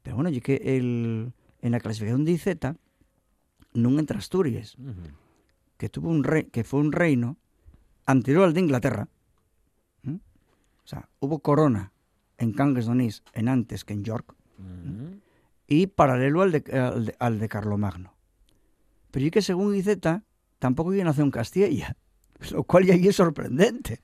[0.02, 1.32] Pero bueno, y que el,
[1.64, 2.46] en la clasificación de IZ
[3.72, 4.77] no entra Asturias,
[5.79, 7.38] que tuvo un rey, que fue un reino
[8.05, 9.09] anterior al de Inglaterra.
[10.07, 11.90] O sea, hubo corona
[12.37, 14.35] en Cangas Donís en antes que en York
[15.66, 18.12] y paralelo al de, al de, Carlomagno.
[19.11, 19.98] Pero y que según IZ
[20.59, 21.96] tampoco había nació en Castilla,
[22.50, 24.03] lo cual ya es sorprendente.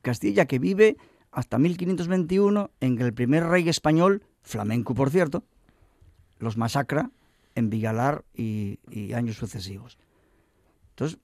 [0.00, 0.96] Castilla que vive
[1.30, 5.44] hasta 1521 en que el primer rey español, flamenco por cierto,
[6.40, 7.10] los masacra
[7.54, 8.78] en Vigalar y,
[9.14, 9.98] años sucesivos.
[10.90, 11.18] Entonces,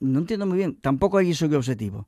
[0.00, 2.06] no entiendo muy bien, tampoco hay eso que objetivo.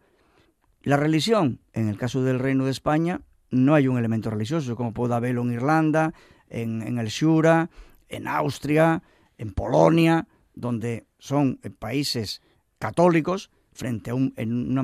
[0.82, 4.92] La religión, en el caso del Reino de España, no hay un elemento religioso, como
[4.92, 6.12] puede haberlo en Irlanda,
[6.48, 7.70] en, el Shura,
[8.08, 9.02] en Austria,
[9.38, 12.42] en Polonia, donde son países
[12.78, 14.82] católicos frente a un, en una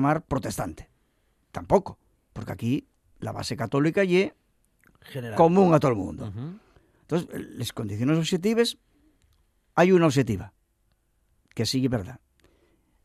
[0.00, 0.88] mar, protestante.
[1.52, 1.98] Tampoco,
[2.32, 2.88] porque aquí
[3.20, 4.32] la base católica y
[5.36, 6.32] común a todo el mundo.
[7.08, 8.78] Entonces, las condiciones objetivas,
[9.76, 10.52] hay una objetiva,
[11.54, 12.20] que sigue verdad.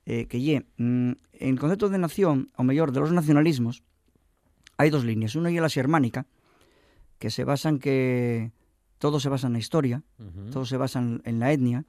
[0.07, 3.83] Eh, que ye, mm, en el concepto de nación, o mejor, de los nacionalismos,
[4.77, 5.35] hay dos líneas.
[5.35, 6.25] Una es la germánica,
[7.19, 8.51] que se basa en que
[8.97, 10.03] todo se basa en la historia,
[10.51, 11.85] todo se basa en, la etnia,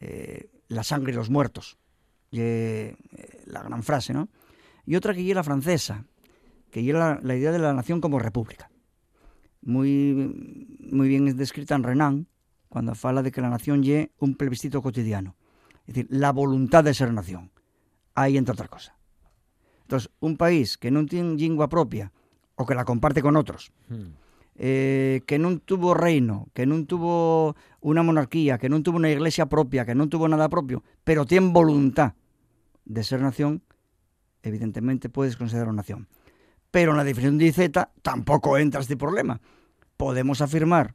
[0.00, 1.76] eh, la sangre de los muertos,
[2.30, 2.96] y, eh,
[3.44, 4.30] la gran frase, ¿no?
[4.86, 6.06] Y otra que es la francesa,
[6.70, 8.70] que es la, la idea de la nación como república
[9.64, 12.26] muy, muy bien descrita en Renan,
[12.68, 15.36] cuando fala de que la nación lle un plebiscito cotidiano.
[15.86, 17.50] Es decir, la voluntad de ser nación.
[18.14, 18.96] Ahí entra otra cosa.
[19.82, 22.12] Entonces, un país que no tiene lengua propia
[22.56, 24.02] o que la comparte con otros, hmm.
[24.56, 29.46] eh, que no tuvo reino, que no tuvo una monarquía, que no tuvo una iglesia
[29.46, 32.14] propia, que no tuvo nada propio, pero tiene voluntad
[32.84, 33.62] de ser nación,
[34.42, 36.08] evidentemente puedes considerar una nación
[36.74, 37.70] pero en la definición de IZ
[38.02, 39.40] tampoco entra este problema.
[39.96, 40.94] Podemos afirmar,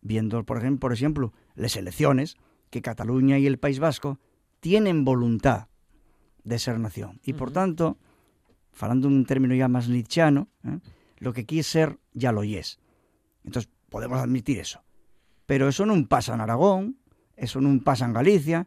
[0.00, 2.36] viendo por ejemplo, por ejemplo las elecciones,
[2.70, 4.18] que Cataluña y el País Vasco
[4.60, 5.68] tienen voluntad
[6.44, 7.20] de ser nación.
[7.24, 7.98] Y por tanto,
[8.78, 10.78] hablando un término ya más nietzscheano, ¿eh?
[11.18, 12.78] lo que quiere ser ya lo es.
[13.44, 14.82] Entonces, podemos admitir eso.
[15.46, 16.98] Pero eso no pasa en Aragón,
[17.36, 18.66] eso no pasa en Galicia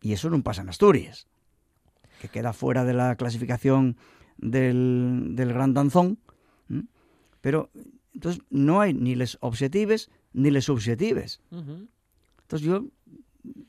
[0.00, 1.28] y eso no pasa en Asturias,
[2.20, 3.96] que queda fuera de la clasificación
[4.38, 6.18] del, del gran danzón,
[7.40, 7.70] pero
[8.18, 11.40] entonces no hay ni les objetivos ni les subjetives.
[11.52, 12.86] Entonces yo,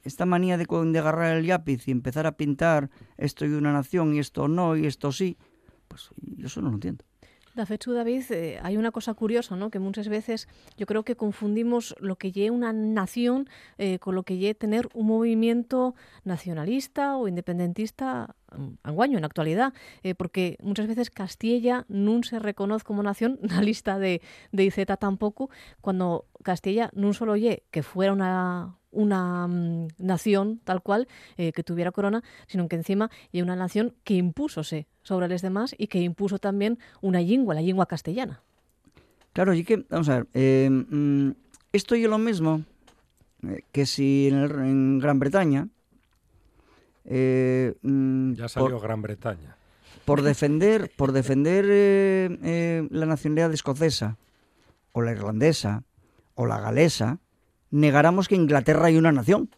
[0.02, 4.16] esta manía de, de agarrar el lápiz y empezar a pintar esto y una nación
[4.16, 5.38] y esto no y esto sí,
[5.88, 7.06] pues yo eso no lo entiendo.
[7.68, 9.70] De hecho, David, eh, hay una cosa curiosa, ¿no?
[9.70, 14.24] Que muchas veces yo creo que confundimos lo que lleve una nación eh, con lo
[14.24, 18.36] que lleve tener un movimiento nacionalista o independentista
[18.84, 24.00] anguaño en actualidad, eh, porque muchas veces Castilla no se reconoce como nación, la lista
[24.00, 25.50] de, de IZ tampoco,
[25.82, 31.08] cuando Castilla no solo oye que fuera una, una mm, nación tal cual
[31.38, 35.76] eh, que tuviera corona, sino que encima y una nación que impúsose sobre los demás
[35.78, 38.42] y que impuso también una lengua, la lengua castellana.
[39.34, 41.32] Claro, y que, vamos a ver, eh, mm,
[41.72, 42.64] esto es lo mismo
[43.48, 45.68] eh, que si en, en Gran Bretaña...
[47.12, 49.58] Eh, mm, ya salió por, Gran Bretaña.
[50.06, 54.17] Por defender, por defender eh, eh, la nacionalidad escocesa,
[54.91, 55.84] o la irlandesa,
[56.36, 57.19] o la galesa,
[57.72, 59.50] negáramos que Inglaterra hay una nación.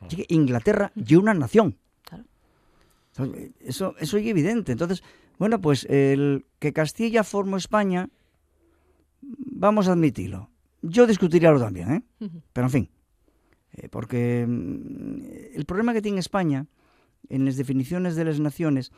[0.00, 1.76] Así que Inglaterra y una nación.
[3.60, 4.72] Eso, eso es evidente.
[4.72, 5.02] Entonces,
[5.38, 8.08] bueno, pues el que Castilla formó España,
[9.20, 10.48] vamos a admitirlo.
[10.80, 12.02] Yo discutiría lo también, ¿eh?
[12.52, 12.90] Pero en fin,
[13.72, 16.66] eh, porque mm, el problema que tiene España
[17.28, 18.92] en las definiciones de las naciones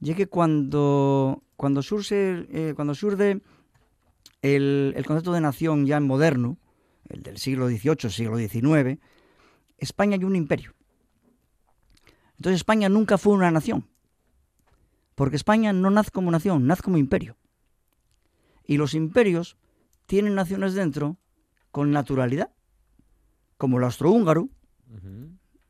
[0.00, 3.40] es que cuando, cuando surge, eh, cuando surge
[4.42, 6.58] el, el, concepto de nación ya moderno,
[7.08, 9.00] el del siglo XVIII, siglo XIX,
[9.78, 10.74] España hay un imperio.
[12.36, 13.88] Entonces España nunca fue una nación,
[15.14, 17.36] porque España no nace como nación, nace como imperio.
[18.66, 19.56] Y los imperios
[20.06, 21.16] tienen naciones dentro
[21.70, 22.50] con naturalidad,
[23.56, 24.48] como el austrohúngaro,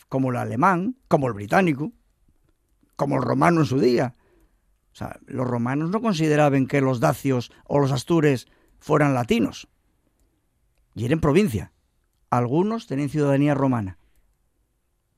[0.08, 1.92] como el alemán, como el británico,
[2.96, 4.14] como el romano en su día.
[4.92, 8.46] O sea, los romanos no consideraban que los dacios o los astures
[8.78, 9.68] fueran latinos.
[10.94, 11.72] Y eran provincia.
[12.30, 13.98] Algunos tenían ciudadanía romana.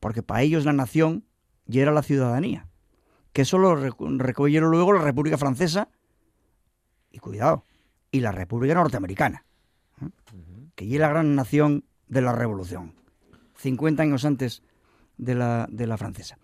[0.00, 1.24] Porque para ellos la nación
[1.66, 2.68] y era la ciudadanía.
[3.32, 5.88] Que eso lo recogieron luego la República Francesa
[7.10, 7.64] y cuidado,
[8.10, 9.44] y la República Norteamericana,
[10.02, 10.08] ¿eh?
[10.74, 12.94] que ya la gran nación de la Revolución,
[13.56, 14.62] 50 años antes
[15.16, 16.38] de la, de la francesa.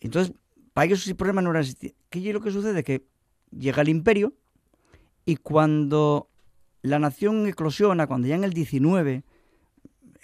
[0.00, 0.34] Entonces,
[0.72, 1.94] para ellos ese problema no era existir.
[2.10, 2.84] ¿Qué es lo que sucede?
[2.84, 3.06] Que
[3.50, 4.34] llega el imperio
[5.24, 6.28] y cuando
[6.82, 9.24] la nación eclosiona, cuando ya en el 19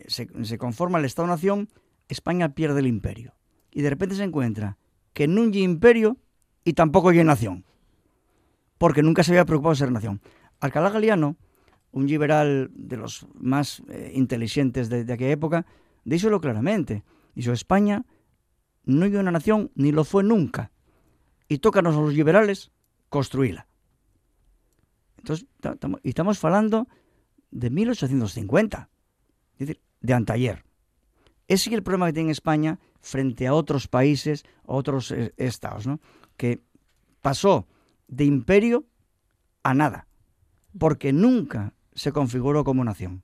[0.06, 1.68] se, se conforma el Estado-Nación,
[2.08, 3.34] España pierde el imperio
[3.70, 4.76] y de repente se encuentra
[5.12, 6.16] que no hay imperio
[6.64, 7.64] y tampoco hay nación,
[8.78, 10.20] porque nunca se había preocupado de ser nación.
[10.60, 11.36] Alcalá Galiano,
[11.92, 15.66] un liberal de los más eh, inteligentes de, aquella época,
[16.04, 17.04] díselo claramente.
[17.34, 18.04] Dijo, España
[18.84, 20.70] no hay una nación ni lo fue nunca.
[21.48, 22.70] Y tócanos a los liberales
[23.08, 23.66] construirla.
[25.18, 25.46] Entonces,
[26.02, 26.86] y estamos hablando
[27.50, 28.88] de 1850,
[29.54, 30.64] es decir, de antayer.
[31.48, 36.00] Ese es el problema que tiene España frente a otros países, otros eh, estados, ¿no?
[36.36, 36.60] que
[37.20, 37.66] pasó
[38.06, 38.86] de imperio
[39.62, 40.06] a nada,
[40.78, 43.22] porque nunca se configuró como nación.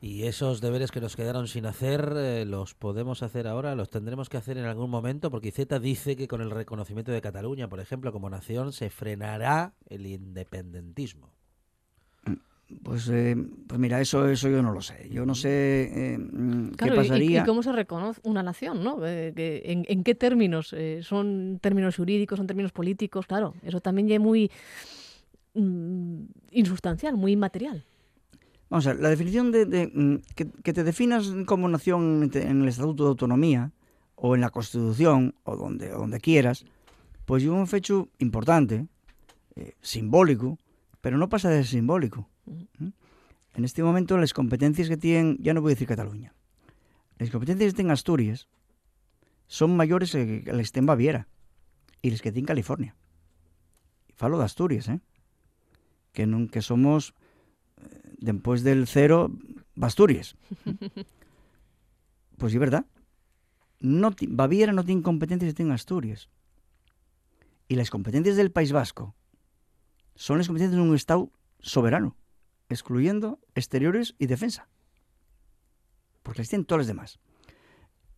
[0.00, 3.74] Y esos deberes que nos quedaron sin hacer, eh, ¿los podemos hacer ahora?
[3.74, 5.30] ¿Los tendremos que hacer en algún momento?
[5.30, 9.72] Porque Z dice que con el reconocimiento de Cataluña, por ejemplo, como nación, se frenará
[9.88, 11.32] el independentismo.
[12.82, 15.08] Pues, eh, pues mira, eso, eso yo no lo sé.
[15.10, 17.42] Yo no sé eh, mm, qué pasaría.
[17.42, 18.98] Y, cómo se reconoce una nación, ¿no?
[19.06, 19.32] Eh,
[19.64, 20.74] en, qué términos?
[21.02, 23.26] ¿Son términos jurídicos, son términos políticos?
[23.26, 24.50] Claro, eso también es muy
[25.54, 27.84] mm, insustancial, muy inmaterial.
[28.70, 33.04] Vamos a ver, la definición de, mm, que, te definas como nación en el Estatuto
[33.04, 33.72] de Autonomía
[34.16, 36.64] o en la Constitución o donde, donde quieras,
[37.24, 38.86] pues es un fecho importante,
[39.80, 40.58] simbólico,
[41.00, 42.28] pero no pasa de ser simbólico
[43.54, 46.34] en este momento las competencias que tienen, ya no voy a decir Cataluña,
[47.18, 48.48] las competencias que tienen Asturias
[49.46, 51.28] son mayores que las que estén Baviera
[52.02, 52.96] y las que tienen California.
[54.16, 55.00] Falo de Asturias, ¿eh?
[56.14, 57.12] Que, que somos,
[57.76, 59.30] eh, después del cero,
[59.82, 60.36] Asturias.
[62.38, 62.86] pues sí, ¿verdad?
[63.80, 66.30] No, Baviera no tiene competencias que tienen Asturias.
[67.68, 69.14] Y las competencias del País Vasco
[70.14, 72.16] son las competencias de un Estado soberano
[72.68, 74.68] excluyendo exteriores y defensa.
[76.22, 77.18] Porque existen todos los demás.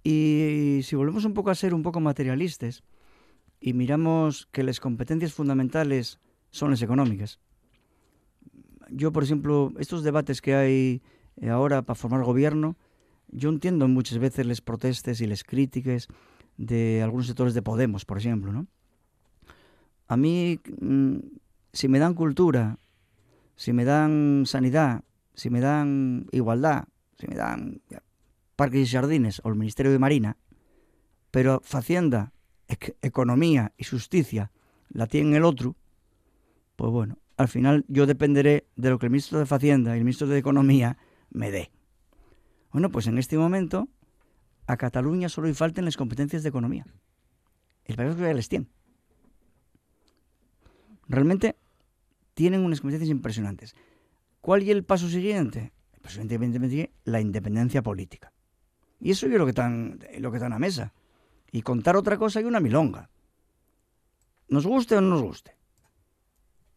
[0.02, 2.84] Y si volvemos un poco a ser un poco materialistas
[3.60, 7.40] y miramos que las competencias fundamentales son las económicas,
[8.90, 11.02] yo, por ejemplo, estos debates que hay
[11.36, 12.76] eh, ahora para formar gobierno,
[13.28, 16.08] yo entiendo muchas veces las protestas y las críticas
[16.56, 18.66] de algunos sectores de Podemos, por ejemplo, ¿no?
[20.08, 21.16] A mí, mm,
[21.72, 22.78] si me dan cultura
[23.56, 25.02] si me dan sanidad,
[25.34, 26.84] si me dan igualdad,
[27.18, 27.80] si me dan
[28.54, 30.36] parques y jardines o el Ministerio de Marina,
[31.30, 32.32] pero Hacienda,
[33.02, 34.52] Economía y Justicia
[34.90, 35.74] la tiene el otro,
[36.76, 40.04] pues bueno, al final yo dependeré de lo que el ministro de Hacienda y el
[40.04, 40.96] ministro de Economía
[41.30, 41.70] me dé.
[42.72, 43.88] Bueno, pues en este momento
[44.66, 46.86] a Cataluña solo le faltan las competencias de economía.
[47.84, 48.66] El país que ya les tiene.
[51.08, 51.56] Realmente
[52.34, 53.74] tienen unas competencias impresionantes.
[54.40, 55.72] ¿Cuál es el paso siguiente?
[56.02, 58.32] Pues evidentemente la independencia política.
[59.00, 60.92] Y eso es lo que están lo que está en la mesa.
[61.52, 63.08] Y contar otra cosa hay una milonga.
[64.48, 65.55] Nos guste o no nos guste.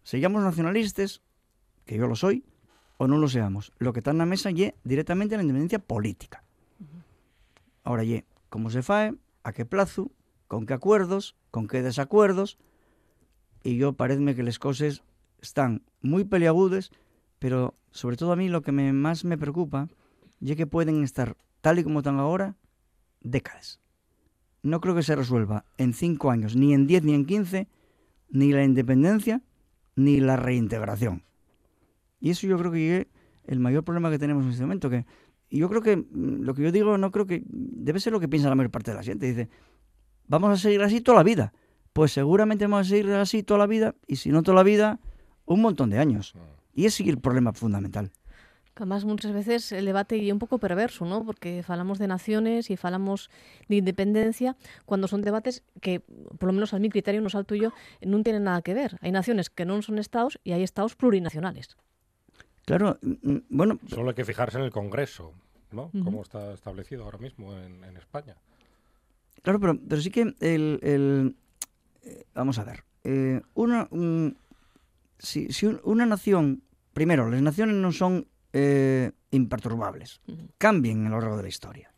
[0.03, 1.21] Seamos nacionalistas
[1.85, 2.43] que yo lo soy,
[2.97, 3.71] o no lo seamos.
[3.79, 6.43] Lo que está en la mesa es directamente la independencia política.
[7.83, 10.11] Ahora, ye, cómo se fae, a qué plazo,
[10.47, 12.57] con qué acuerdos, con qué desacuerdos,
[13.63, 15.01] y yo parece que las cosas
[15.41, 16.91] están muy peliagudes,
[17.39, 19.87] pero sobre todo a mí lo que me, más me preocupa
[20.41, 22.55] es que pueden estar tal y como están ahora
[23.21, 23.79] décadas.
[24.61, 27.69] No creo que se resuelva en cinco años, ni en diez, ni en quince,
[28.29, 29.41] ni la independencia,
[29.99, 31.23] ni la reintegración.
[32.19, 33.07] Y eso yo creo que es
[33.45, 34.89] el mayor problema que tenemos en este momento.
[34.89, 35.05] Que,
[35.49, 37.43] y yo creo que mm, lo que yo digo, no creo que.
[37.45, 39.27] Debe ser lo que piensa la mayor parte de la gente.
[39.27, 39.49] Dice,
[40.27, 41.53] vamos a seguir así toda la vida.
[41.93, 44.99] Pues seguramente vamos a seguir así toda la vida, y si no toda la vida,
[45.45, 46.33] un montón de años.
[46.73, 48.11] Y ese es el problema fundamental.
[48.79, 51.25] Además, muchas veces el debate es un poco perverso, ¿no?
[51.25, 53.29] Porque falamos de naciones y falamos
[53.67, 57.73] de independencia cuando son debates que, por lo menos a mi criterio, no salto yo,
[58.01, 58.97] no tienen nada que ver.
[59.01, 61.75] Hay naciones que no son estados y hay estados plurinacionales.
[62.63, 63.79] Claro, mm, mm, bueno...
[63.87, 65.33] Solo hay que fijarse en el Congreso,
[65.71, 65.91] ¿no?
[65.91, 68.37] Cómo está establecido ahora mismo en, España.
[69.41, 70.79] Claro, pero, pero sí que el...
[70.81, 71.35] el
[72.03, 72.85] eh, vamos a ver.
[73.03, 73.89] Eh, una,
[75.17, 76.63] si, si una nación...
[76.93, 80.21] Primero, las naciones no son eh, imperturbables.
[80.57, 81.91] Cambien a lo largo de la historia.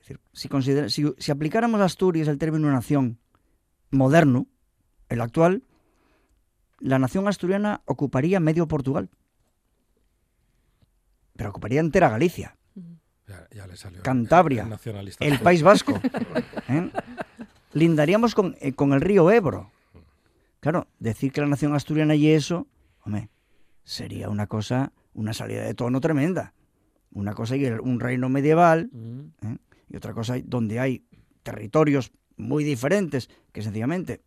[0.00, 3.18] Es decir, si, considera, si, si, aplicáramos a Asturias el término nación
[3.90, 4.46] moderno,
[5.08, 5.62] el actual,
[6.80, 9.08] la nación asturiana ocuparía medio Portugal.
[11.36, 12.56] Pero ocuparía entera Galicia.
[13.50, 14.68] Ya, le salió Cantabria,
[15.18, 16.00] el, País Vasco.
[16.68, 16.90] ¿eh?
[17.72, 19.72] Lindaríamos con, eh, con, el río Ebro.
[20.60, 22.68] Claro, decir que la nación asturiana y eso,
[23.04, 23.28] hombre,
[23.82, 26.52] sería una cosa una salida de tono tremenda.
[27.10, 29.46] Una cosa y un reino medieval mm.
[29.46, 29.56] ¿eh?
[29.88, 31.04] y otra cosa donde hay
[31.42, 34.20] territorios muy diferentes que sencillamente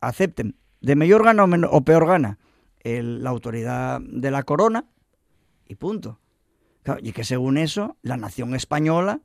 [0.00, 2.38] acepten de mayor gana o, peor gana
[2.84, 4.86] la autoridad de la corona
[5.66, 6.20] y punto.
[7.02, 9.20] y que según eso la nación española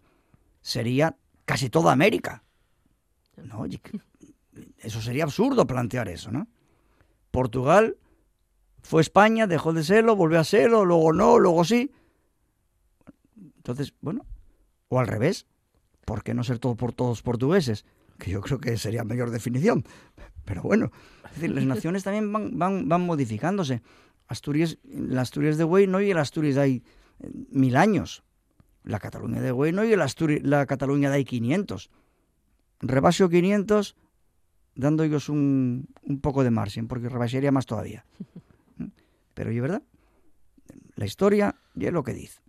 [0.62, 2.44] sería casi toda América.
[3.38, 3.66] No,
[4.80, 6.48] eso sería absurdo plantear eso, ¿no?
[7.32, 7.98] Portugal
[8.84, 11.92] fue España, dejó de serlo, volvió a serlo, luego no, luego sí.
[13.58, 14.26] Entonces, bueno,
[14.90, 15.48] o al revés,
[16.06, 17.86] ¿por qué no ser todo por todos portugueses?
[18.20, 19.86] Que yo creo que sería mejor definición.
[20.44, 20.92] Pero bueno,
[21.34, 23.82] decir, las naciones también van, van, van modificándose.
[24.28, 26.84] Asturias, la Asturias de Güey no y el Asturias de hay
[27.20, 28.24] eh, mil años.
[28.84, 30.08] La Cataluña de Güey no y la,
[30.42, 31.90] la Cataluña de hay 500.
[32.82, 33.96] Rebaso 500
[34.76, 38.06] dando ellos un, un poco de margen, porque rebasaría más todavía.
[39.34, 39.84] Pero es verdad,
[40.96, 42.44] la historia es lo que dice.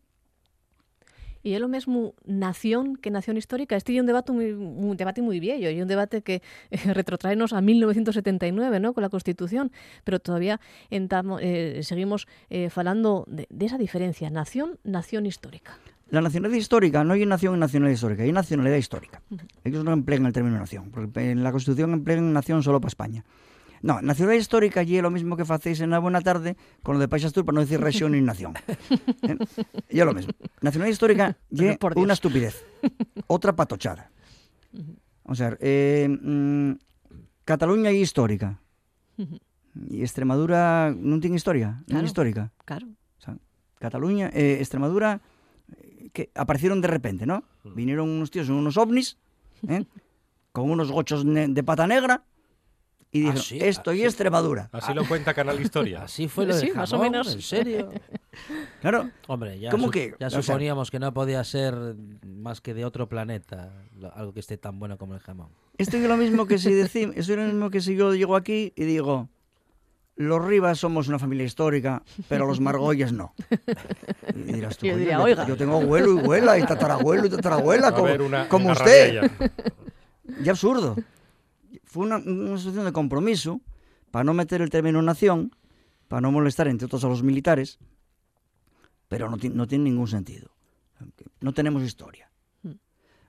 [1.44, 3.76] Y es lo mismo nación que nación histórica.
[3.76, 7.52] Este es un debate muy, un debate muy viejo, y un debate que eh, retrotraenos
[7.52, 8.94] a 1979, ¿no?
[8.94, 9.70] con la Constitución,
[10.04, 10.58] pero todavía
[10.90, 15.78] eh, seguimos eh, hablando de, esa diferencia, nación, nación histórica.
[16.08, 19.22] La nacionalidad histórica no hay nación y nacionalidad histórica, hay nacionalidad histórica.
[19.64, 23.22] Ellos no emplean el término nación, porque en la Constitución emplean nación solo para España.
[23.82, 27.00] No, nacionalidad histórica allí es lo mismo que facéis en la buena tarde con lo
[27.00, 28.54] de País Astur para no decir región ni nación.
[29.22, 29.36] ¿Eh?
[29.90, 30.32] Y es lo mismo.
[30.60, 32.64] Nacionalidad histórica es una estupidez.
[33.26, 34.10] Otra patochada.
[35.24, 36.72] O sea, eh, mm,
[37.44, 38.60] Cataluña es histórica.
[39.90, 42.52] Y Extremadura no tiene historia, no es histórica.
[42.64, 42.86] Claro.
[43.78, 45.20] Cataluña, eh, Extremadura,
[46.12, 47.44] que aparecieron de repente, ¿no?
[47.64, 49.18] Vinieron unos tíos en unos ovnis,
[50.52, 52.24] con unos gochos de pata negra,
[53.14, 54.68] y dijo, ah, esto y Extremadura.
[54.72, 56.02] Así lo cuenta Canal Historia.
[56.02, 57.32] Así fue lo de más o menos.
[57.32, 57.90] ¿En serio?
[58.80, 59.10] Claro.
[59.28, 61.76] Hombre, ya, que, ya suponíamos que no podía ser
[62.26, 63.72] más que de otro planeta
[64.16, 65.50] algo que esté tan bueno como el jamón.
[65.78, 68.34] Esto es lo mismo que si decimos, esto es lo mismo que si yo llego
[68.34, 69.28] aquí y digo,
[70.16, 73.34] los Rivas somos una familia histórica, pero los Margolles no.
[74.34, 78.08] Y dirás tú, yo, tengo abuelo y abuela, y tatarabuelo y tatarabuela, como,
[78.48, 79.30] como usted.
[80.44, 80.96] Y absurdo
[81.94, 83.60] fue una, situación de compromiso
[84.10, 85.54] para no meter el término nación,
[86.08, 87.78] para no molestar entre otros a los militares,
[89.06, 90.50] pero no, no tiene ningún sentido.
[91.40, 92.30] No tenemos historia.
[92.62, 92.72] Mm.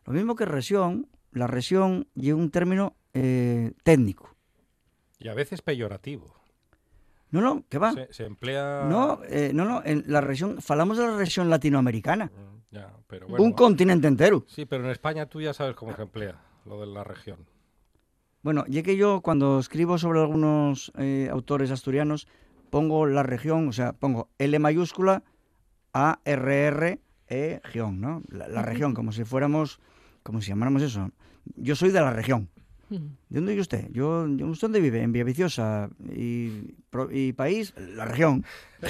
[0.06, 4.36] Lo mismo que región, la región lleva un término eh, técnico.
[5.20, 6.34] Y a veces peyorativo.
[7.30, 7.94] No, no, ¿qué va?
[8.10, 8.88] Se, emplea...
[8.90, 12.32] No, eh, no, no, en la región, falamos de la región latinoamericana.
[12.34, 14.44] Mm, un continente entero.
[14.48, 17.46] Sí, pero en España tú ya sabes cómo se emplea lo de la región.
[18.46, 22.28] Bueno, ya que yo cuando escribo sobre algunos eh, autores asturianos
[22.70, 25.24] pongo la región, o sea, pongo L mayúscula
[25.94, 28.22] A R R E región, ¿no?
[28.30, 29.80] La, región, como si fuéramos,
[30.22, 31.10] como si llamáramos eso.
[31.56, 32.48] Yo soy de la región.
[32.90, 33.00] ¿De
[33.32, 33.90] dónde vive usted?
[33.90, 35.02] Yo, ¿Usted dónde vive?
[35.02, 35.90] En Villaviciosa.
[36.16, 36.76] Y,
[37.10, 38.46] y país, la región.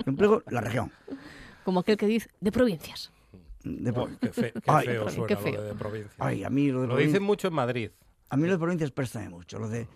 [0.06, 0.90] empleo, la región.
[1.64, 3.12] Como aquel que dice, de provincias.
[3.64, 6.14] De qué, feo suena lo de, provincias.
[6.18, 7.90] Ay, a mí lo, de lo dicen mucho en Madrid.
[8.28, 9.58] A mí lo de provincias presta mucho.
[9.58, 9.86] Lo de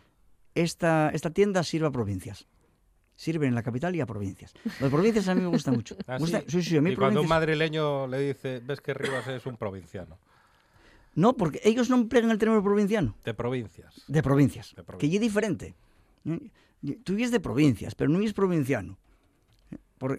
[0.55, 2.47] esta, esta tienda sirve a provincias
[3.17, 4.53] sirve en la capital y a provincias.
[4.79, 5.97] Las provincias a mí me gusta mucho.
[6.07, 6.63] ¿Ah, sí?
[6.63, 10.19] Sí, a mí y cuando un madrileño le dice, ves que Rivas es un provinciano.
[11.15, 13.17] No, porque ellos no emplean el término provinciano.
[13.25, 14.03] De provincias.
[14.07, 14.75] De provincias.
[14.99, 15.75] Que es diferente.
[17.05, 18.99] Tú eres de provincias, pero no es provinciano.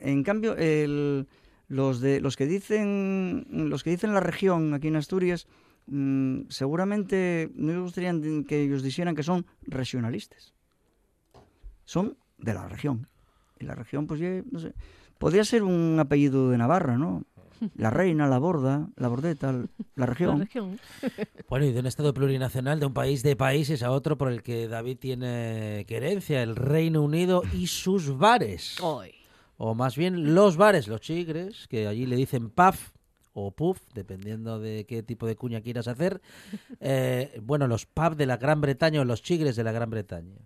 [0.02, 0.56] en cambio,
[1.68, 5.47] los, de, los, que dicen, los que dicen la región aquí en Asturias,
[5.88, 8.13] mm, seguramente no me gustaría
[8.47, 10.53] que ellos dijeran que son regionalistas.
[11.86, 13.07] Son de la región.
[13.59, 14.74] Y la región, pues, no sé,
[15.18, 17.24] podría ser un apellido de Navarra, ¿no?
[17.76, 19.63] La reina, la borda, la bordeta,
[19.95, 20.47] la región.
[21.49, 24.43] Bueno, y de un estado plurinacional, de un país de países a otro por el
[24.43, 28.76] que David tiene querencia, el Reino Unido y sus bares.
[29.58, 32.91] O más bien los bares, los chigres, que allí le dicen puff
[33.34, 36.22] o puff, dependiendo de qué tipo de cuña quieras hacer.
[36.80, 40.38] Eh, bueno, los pubs de la Gran Bretaña o los chigres de la Gran Bretaña.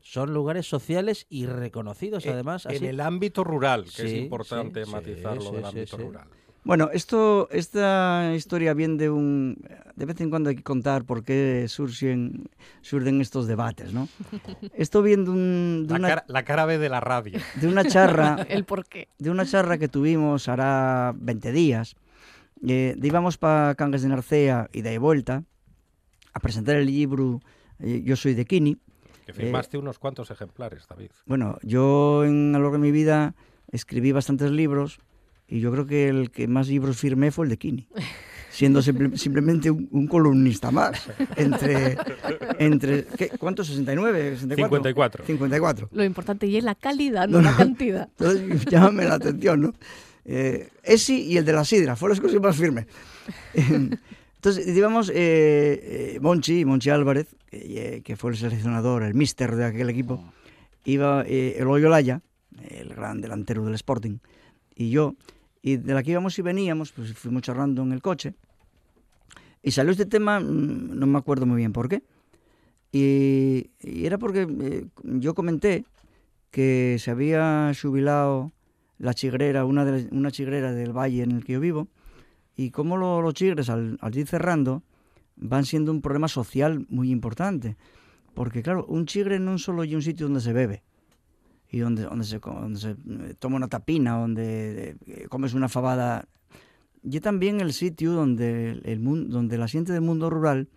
[0.00, 2.66] Son lugares sociales y reconocidos, eh, además.
[2.66, 6.28] En el ámbito rural, que es importante matizarlo del ámbito rural.
[6.66, 9.56] Bueno, esto, esta historia viene de un...
[9.94, 12.50] De vez en cuando hay que contar por qué surgen,
[12.80, 14.08] surgen estos debates, ¿no?
[14.74, 17.38] Esto viene de, un, la, cara, la, cara, B de la radio.
[17.60, 18.44] De una charra...
[18.48, 19.06] el por qué.
[19.16, 21.94] De una charra que tuvimos hará 20 días.
[22.66, 25.44] Eh, íbamos para Cangas de Narcea y de vuelta
[26.32, 27.42] a presentar el libro
[27.78, 28.76] eh, Yo soy de Kini,
[29.24, 31.12] que firmaste unos cuantos ejemplares, David.
[31.26, 33.36] Bueno, yo en, a lo largo de mi vida
[33.70, 34.98] escribí bastantes libros
[35.48, 37.88] y yo creo que el que más libros firmé fue el de Kini.
[38.50, 41.08] Siendo simplemente un, columnista más.
[41.36, 41.98] Entre.
[42.58, 43.70] entre ¿qué, ¿Cuántos?
[43.70, 44.38] ¿69?
[44.38, 45.24] 54.
[45.26, 45.88] 54.
[45.92, 48.08] Lo importante y es la calidad, no, la cantidad.
[48.18, 49.74] Entonces, llámame la atención, ¿no?
[50.24, 52.86] Eh, ese y el de la sidra, fueron los que más firme.
[54.46, 59.90] Entonces, digamos, eh, eh, Monchi, Monchi Álvarez, que fue el seleccionador, el mister de aquel
[59.90, 60.22] equipo,
[60.86, 62.22] iba eh, el Oyolaya,
[62.68, 64.18] el gran delantero del Sporting,
[64.74, 65.16] y yo,
[65.66, 68.34] y de la que íbamos y veníamos, pues fuimos charlando en el coche,
[69.64, 72.04] y salió este tema, mm, no me acuerdo muy bien por qué,
[72.92, 75.84] y, era porque eh, yo comenté
[76.52, 78.52] que se había jubilado
[78.98, 81.88] la chigrera, una, de, una chigrera del valle en el que yo vivo,
[82.54, 84.84] y cómo los chigres, al, ir cerrando,
[85.34, 87.76] van siendo un problema social muy importante.
[88.34, 90.84] Porque, claro, un chigre no solo hay un sitio donde se bebe
[91.70, 96.28] y donde, donde, se, donde se eh, toma una tapina, donde eh, comes una fabada.
[97.02, 100.68] Y también el sitio donde, el, mundo, donde la gente del mundo rural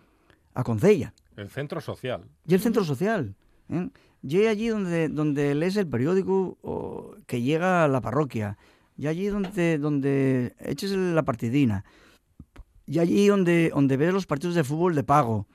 [0.54, 1.14] aconsella.
[1.36, 2.26] El centro social.
[2.46, 3.36] Y el centro social.
[3.70, 3.90] ¿eh?
[4.22, 8.58] Y allí donde, donde lees el periódico o que llega a la parroquia.
[8.98, 11.86] Y allí donde, donde eches la partidina
[12.90, 15.46] y allí donde, donde ves los partidos de fútbol de pago,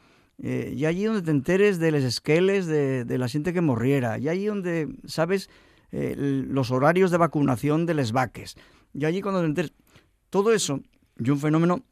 [0.43, 4.18] eh, y allí donde te enteres de los esqueles de, de la gente que morriera,
[4.18, 5.49] y allí donde sabes
[5.93, 8.57] eh, los horarios de vacunación de les vaques,
[8.93, 9.72] y allí cuando te enteres,
[10.30, 10.80] todo eso
[11.18, 11.85] y un fenómeno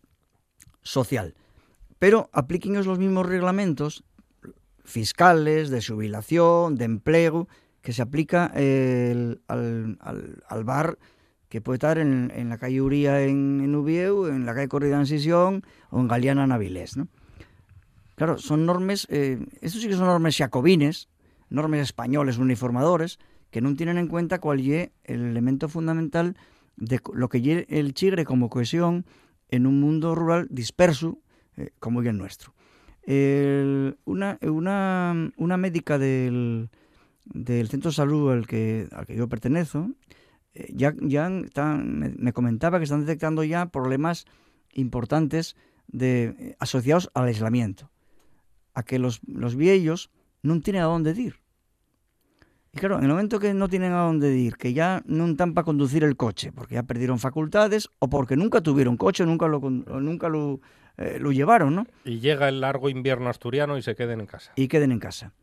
[0.82, 1.34] social.
[1.99, 4.03] Pero apliquen los mismos reglamentos
[4.84, 7.49] fiscales, de jubilación, de empleo,
[7.80, 9.99] que se aplica al, al,
[10.49, 10.99] al bar
[11.49, 14.99] que puede estar en, en la calle Uría en, en Ubieu, en la calle Corrida
[14.99, 17.09] en Sisión o en Galeana Navilés, ¿no?
[18.23, 21.09] Claro, son normas, eh, estos sí que son normas jacobines,
[21.51, 23.18] normas españoles uniformadores,
[23.51, 26.37] que no tienen en cuenta cuál es el elemento fundamental
[26.77, 29.07] de lo que es el chigre como cohesión
[29.49, 31.18] en un mundo rural disperso
[31.57, 32.55] eh, como es el nuestro.
[34.05, 36.70] Una, una, una médica del,
[37.25, 39.91] del centro de salud al que, al que yo pertenezco,
[40.55, 44.27] eh, ya, ya me, comentaba que están detectando ya problemas
[44.75, 45.57] importantes
[45.89, 47.91] de, eh, asociados al aislamiento,
[48.75, 50.11] a que los, los viejos
[50.43, 51.37] no tienen a dónde ir.
[52.75, 55.53] Y claro, en el momento que no tienen a dónde ir, que ya no están
[55.53, 59.61] para conducir el coche, porque ya perdieron facultades o porque nunca tuvieron coche, nunca lo,
[59.61, 60.61] nunca lo,
[60.97, 61.87] eh, lo llevaron, ¿no?
[62.05, 64.53] Y llega el largo invierno asturiano y se queden en casa.
[64.57, 65.35] Y queden en casa.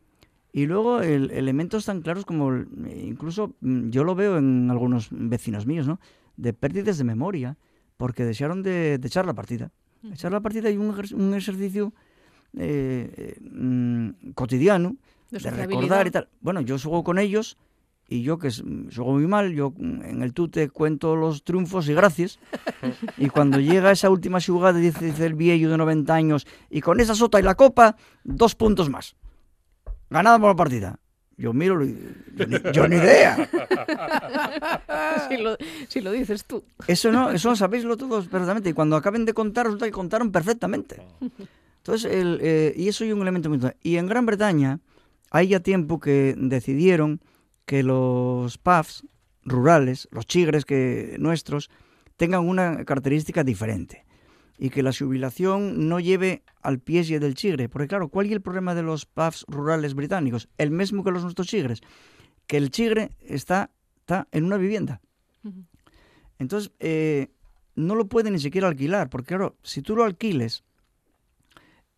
[0.52, 5.68] Y luego el, elementos tan claros como, incluso mm, yo lo veo en algunos vecinos
[5.68, 6.00] míos, ¿no?
[6.36, 7.58] De pérdidas de memoria,
[7.98, 9.72] porque desearon de, echar la partida.
[10.12, 11.94] Echar la partida y un, un ejercicio
[12.58, 14.96] eh, mm, cotidiano
[15.32, 16.30] de, recordar y tal.
[16.42, 17.58] Bueno, yo juego con ellos
[18.08, 22.40] y yo que juego muy mal, yo en el tute cuento los triunfos y gracias.
[23.18, 27.00] Y cuando llega esa última jugada, dice, dice el viejo de 90 años, y con
[27.00, 29.16] esa sota y la copa, dos puntos más.
[30.10, 31.00] Ganada por la partida.
[31.38, 31.80] Yo miro,
[32.74, 33.50] yo ni, idea.
[35.88, 36.66] Si lo, dices tú.
[36.86, 38.72] Eso no, eso sabéislo todos perfectamente.
[38.72, 41.02] Y cuando acaben de contar, resulta que contaron perfectamente.
[41.80, 43.80] Entonces, el, eh, y eso es un elemento muy importante.
[43.88, 44.80] Y en Gran Bretaña,
[45.32, 47.22] hay ya tiempo que decidieron
[47.66, 49.06] que los puffs
[49.44, 51.70] rurales, los chigres que nuestros,
[52.18, 54.06] tengan una característica diferente
[54.58, 57.70] y que la jubilación no lleve al pie del chigre.
[57.70, 60.50] Porque claro, ¿cuál es el problema de los puffs rurales británicos?
[60.58, 61.82] El mismo que los nuestros chigres,
[62.46, 63.72] que el chigre está,
[64.02, 65.02] está en una vivienda.
[66.40, 67.30] Entonces, eh,
[67.76, 70.64] no lo puede ni siquiera alquilar, porque claro, si tú lo alquiles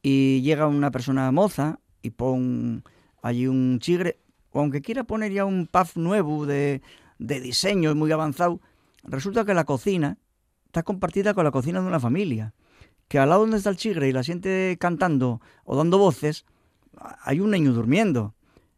[0.02, 2.82] y llega una persona moza y pone
[3.22, 4.18] allí un chigre,
[4.52, 6.82] o aunque quiera poner ya un puff nuevo de,
[7.20, 8.60] de diseño muy avanzado,
[9.04, 10.18] resulta que la cocina
[10.66, 12.54] está compartida con la cocina de una familia.
[13.08, 16.45] Que al lado donde está el chigre y la siente cantando o dando voces,
[17.24, 18.36] hay un niño durmiendo.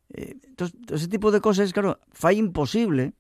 [0.09, 3.13] Eh, entonces, ese tipo de cosas, claro, fue imposible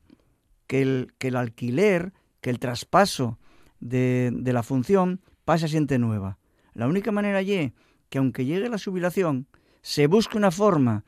[0.65, 3.37] que el, que el alquiler, que el traspaso
[3.79, 6.39] de, de la función pase a siente nueva.
[6.73, 7.73] La única manera es
[8.13, 9.47] que aunque llegue la jubilación,
[9.81, 11.03] se busque una forma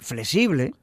[0.00, 0.74] flexible,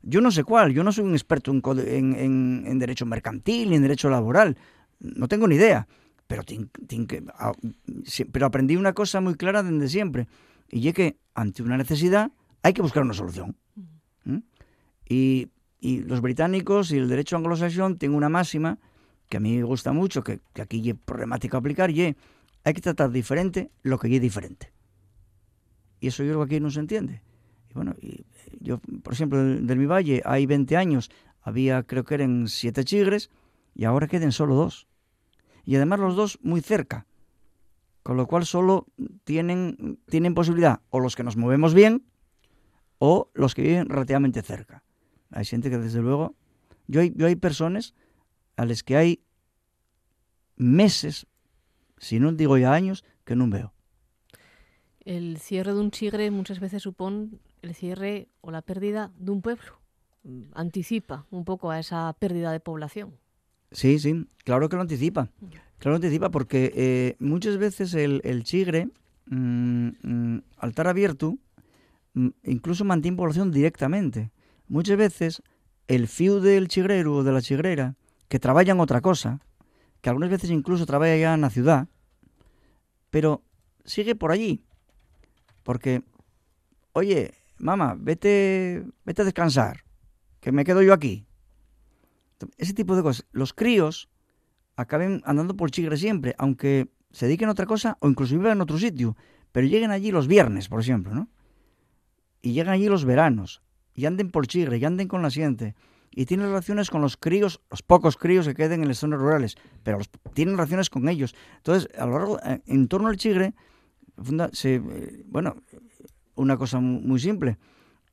[0.00, 4.08] yo no sé cuál, yo no soy un experto en, derecho mercantil ni en derecho
[4.08, 4.56] laboral,
[5.00, 5.86] no tengo ni idea,
[6.26, 6.44] pero,
[8.32, 10.28] pero aprendí una cosa muy clara desde siempre,
[10.70, 12.30] y es que ante una necesidad
[12.62, 13.54] hay que buscar una solución.
[15.10, 15.50] Y,
[15.82, 18.78] los británicos y el derecho anglosajón tienen una máxima
[19.28, 22.16] que a mí me gusta mucho, que, aquí es problemático aplicar, y es,
[22.68, 24.72] hay que tratar diferente lo que es diferente.
[26.00, 27.22] Y eso yo creo que aquí no se entiende.
[27.70, 28.26] Y bueno, y
[28.60, 31.10] yo, por ejemplo, del, mi valle, hay 20 años,
[31.40, 33.30] había, creo que eran siete chigres,
[33.74, 34.86] y ahora queden solo dos.
[35.64, 37.06] Y además los dos muy cerca.
[38.02, 38.86] Con lo cual solo
[39.24, 42.04] tienen, tienen posibilidad o los que nos movemos bien
[42.98, 44.82] o los que viven relativamente cerca.
[45.30, 46.34] Hay gente que desde luego...
[46.86, 47.94] Yo hay, yo hay personas
[48.56, 49.22] a las que hay
[50.56, 51.26] meses,
[51.98, 53.72] si no digo ya años, que no veo.
[55.04, 57.30] El cierre de un chigre muchas veces supone
[57.62, 59.78] el cierre o la pérdida de un pueblo.
[60.54, 63.14] Anticipa un poco a esa pérdida de población.
[63.70, 65.30] Sí, sí, claro que lo anticipa.
[65.38, 68.88] Claro que lo anticipa porque eh, muchas veces el, chigre,
[69.26, 71.38] mm, mm, al estar abierto,
[72.14, 74.30] mm, incluso mantiene población directamente.
[74.68, 75.42] Muchas veces
[75.86, 77.96] el fiu del chigrero o de la chigrera,
[78.28, 79.40] que trabaja en otra cosa,
[80.00, 81.88] que algunas veces incluso trabaja ya en la ciudad,
[83.10, 83.42] pero
[83.84, 84.64] sigue por allí.
[85.62, 86.02] Porque,
[86.92, 89.84] oye, mamá, vete, vete a descansar,
[90.40, 91.26] que me quedo yo aquí.
[92.56, 93.26] Ese tipo de cosas.
[93.32, 94.08] Los críos
[94.76, 98.60] acaben andando por Chigre siempre, aunque se dediquen a otra cosa o incluso vivan en
[98.60, 99.16] otro sitio,
[99.50, 101.28] pero lleguen allí los viernes, por ejemplo, ¿no?
[102.40, 103.62] Y llegan allí los veranos,
[103.94, 105.74] y anden por Chigre, y anden con la siente,
[106.10, 109.56] y tienen relaciones con los críos, los pocos críos que queden en las zonas rurales,
[109.82, 109.98] pero
[110.34, 111.34] tienen relaciones con ellos.
[111.58, 113.54] Entonces, a lo largo, eh, en torno al Chigre,
[114.52, 115.56] se, eh, bueno,
[116.34, 117.58] una cosa muy simple.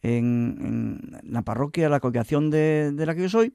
[0.02, 3.54] En, la parroquia, la congregación de, la que yo soy,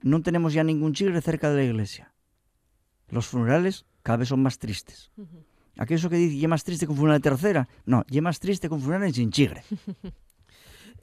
[0.00, 2.12] no tenemos ya ningún chigre cerca de la iglesia.
[3.08, 5.12] Los funerales cada vez son más tristes.
[5.76, 7.68] Aquello que dice, ¿y más triste con funeral de tercera?
[7.86, 9.62] No, y más triste con funeral sin chigre.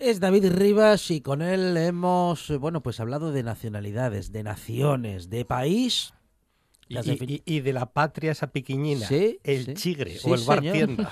[0.01, 5.45] Es David Rivas y con él hemos, bueno, pues hablado de nacionalidades, de naciones, de
[5.45, 6.15] país
[6.87, 10.63] y, de la patria esa piquiñina, el chigre o el bar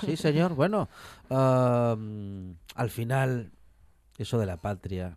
[0.04, 0.54] Sí, señor.
[0.54, 0.88] Bueno,
[1.28, 3.52] al final,
[4.18, 5.16] eso de la patria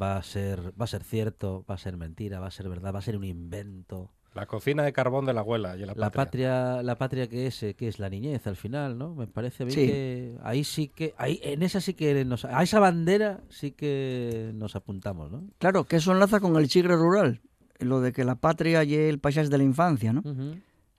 [0.00, 2.92] va a ser va a ser cierto, va a ser mentira, va a ser verdad,
[2.92, 4.10] va a ser un invento.
[4.34, 6.82] La cocina de carbón de la abuela y la, la patria.
[6.82, 9.14] La patria que es, que es la niñez al final, ¿no?
[9.14, 12.80] Me parece bien que ahí sí que, ahí, en esa sí que nos, a esa
[12.80, 15.44] bandera sí que nos apuntamos, ¿no?
[15.58, 17.40] Claro, que eso enlaza con el chigre rural
[17.78, 20.22] lo de que la patria y el paisaje de la infancia, ¿no?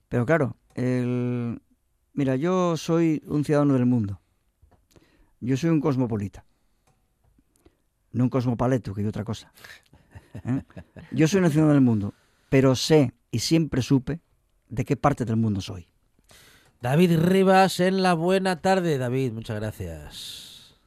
[0.09, 1.61] Pero claro, el...
[2.13, 4.21] mira, yo soy un ciudadano del mundo.
[5.39, 6.45] Yo soy un cosmopolita.
[8.11, 9.51] No un cosmopaleto, que hay otra cosa.
[10.45, 10.63] ¿eh?
[11.11, 12.13] Yo soy un ciudadano del mundo,
[12.49, 14.21] pero sé y siempre supe
[14.69, 15.89] de qué parte del mundo soy.
[16.81, 18.97] David Rivas en la buena tarde.
[18.97, 20.77] David, muchas gracias.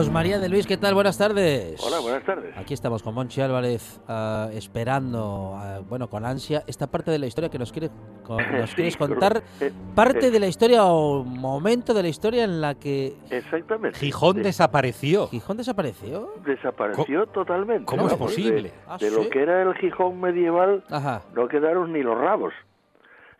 [0.00, 0.94] Carlos María de Luis, ¿qué tal?
[0.94, 1.78] Buenas tardes.
[1.86, 2.56] Hola, buenas tardes.
[2.56, 7.26] Aquí estamos con Monchi Álvarez uh, esperando, uh, bueno, con ansia, esta parte de la
[7.26, 7.90] historia que nos, quiere,
[8.22, 9.42] con, nos sí, quieres contar.
[9.60, 13.12] Eh, parte eh, de la historia o momento de la historia en la que...
[13.28, 13.98] Exactamente.
[13.98, 15.26] Gijón de, desapareció.
[15.26, 16.32] ¿Gijón desapareció?
[16.46, 17.84] Desapareció ¿Cómo, totalmente.
[17.84, 18.70] ¿Cómo es posible?
[18.70, 19.14] De, ah, de ¿sí?
[19.14, 21.24] lo que era el Gijón medieval Ajá.
[21.34, 22.54] no quedaron ni los rabos.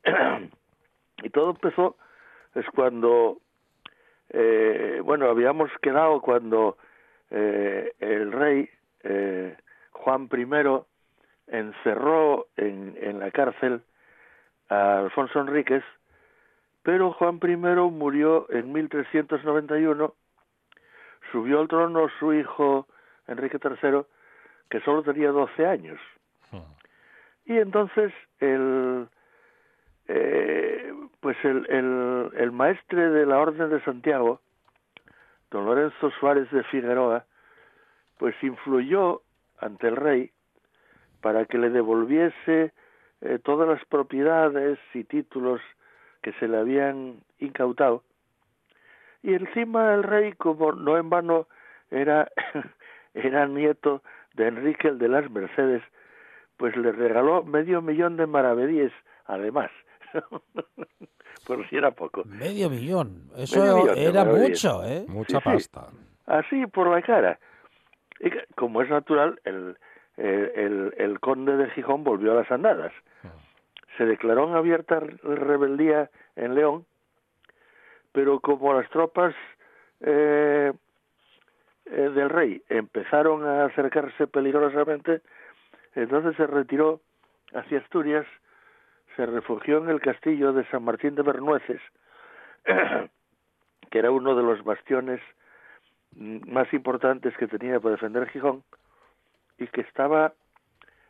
[1.22, 1.96] y todo empezó
[2.54, 3.38] es cuando
[4.30, 6.78] eh, bueno, habíamos quedado cuando
[7.30, 8.68] eh, el rey
[9.02, 9.56] eh,
[9.90, 10.46] Juan I
[11.48, 13.82] encerró en, en la cárcel
[14.68, 15.82] a Alfonso Enríquez,
[16.82, 20.14] pero Juan I murió en 1391,
[21.32, 22.86] subió al trono su hijo
[23.26, 24.02] Enrique III,
[24.68, 26.00] que solo tenía 12 años.
[27.46, 29.08] Y entonces el,
[30.12, 31.66] eh, pues el,
[32.34, 34.40] el, maestre de la Orden de Santiago,
[35.52, 37.26] don Lorenzo Suárez de Figueroa,
[38.18, 39.22] pues influyó
[39.60, 40.32] ante el rey
[41.20, 42.72] para que le devolviese
[43.20, 45.60] eh, todas las propiedades y títulos
[46.22, 48.02] que se le habían incautado.
[49.22, 51.46] Y encima el rey, como no en vano
[51.92, 52.28] era,
[53.14, 54.02] era nieto
[54.34, 55.82] de Enrique el de las Mercedes,
[56.56, 58.92] pues le regaló medio millón de maravedíes,
[59.26, 59.70] además.
[61.46, 62.22] Por si era poco.
[62.26, 63.30] Medio millón.
[63.36, 65.04] Eso Medio millón era mucho, ¿eh?
[65.08, 65.50] Mucha Sí, sí.
[65.70, 65.88] pasta.
[66.26, 67.38] Así, por la cara.
[68.20, 69.76] Y como es natural, el,
[70.16, 72.92] el, el, el conde de Gijón volvió a las andadas.
[73.96, 76.86] Se declaró en abierta rebeldía en León,
[78.12, 79.34] pero como las tropas
[80.00, 80.72] eh,
[81.86, 85.22] eh, del rey empezaron a acercarse peligrosamente,
[85.94, 87.00] entonces se retiró
[87.52, 88.26] hacia Asturias
[89.16, 91.80] se refugió en el castillo de San Martín de Bernueces,
[93.90, 95.20] que era uno de los bastiones
[96.12, 98.62] más importantes que tenía para defender Gijón,
[99.58, 100.32] y que estaba,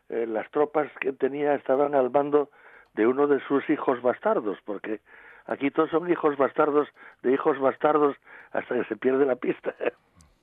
[0.09, 2.51] eh, las tropas que tenía estaban al mando
[2.95, 5.01] de uno de sus hijos bastardos, porque
[5.47, 6.89] aquí todos son hijos bastardos
[7.23, 8.17] de hijos bastardos
[8.53, 9.75] hasta que se pierde la pista.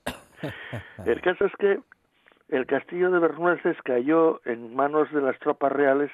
[1.06, 1.80] el caso es que
[2.50, 6.12] el castillo de Bernueces cayó en manos de las tropas reales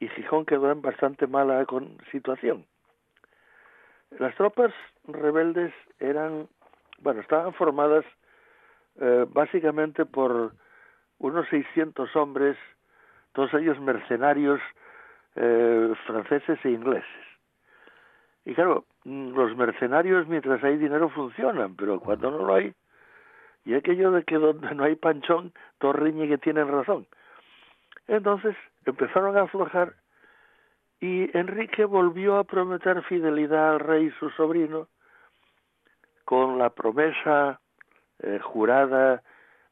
[0.00, 2.64] y Gijón quedó en bastante mala con situación.
[4.18, 4.72] Las tropas
[5.06, 6.48] rebeldes eran,
[6.98, 8.04] bueno, estaban formadas
[9.00, 10.52] eh, básicamente por
[11.18, 12.56] unos 600 hombres,
[13.32, 14.60] todos ellos mercenarios
[15.36, 17.04] eh, franceses e ingleses.
[18.46, 22.74] Y claro, los mercenarios mientras hay dinero funcionan, pero cuando no lo hay,
[23.66, 27.06] y aquello de que donde no hay panchón, todos riñen que tienen razón.
[28.08, 29.94] Entonces empezaron a aflojar
[31.00, 34.88] y Enrique volvió a prometer fidelidad al rey su sobrino
[36.24, 37.60] con la promesa
[38.20, 39.22] eh, jurada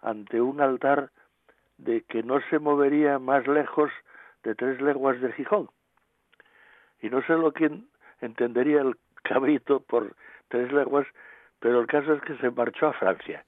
[0.01, 1.11] ante un altar
[1.77, 3.91] de que no se movería más lejos
[4.43, 5.69] de tres leguas de Gijón.
[7.01, 7.71] Y no sé lo que
[8.21, 10.15] entendería el cabrito por
[10.49, 11.07] tres leguas,
[11.61, 13.45] pero el caso es que se marchó a Francia,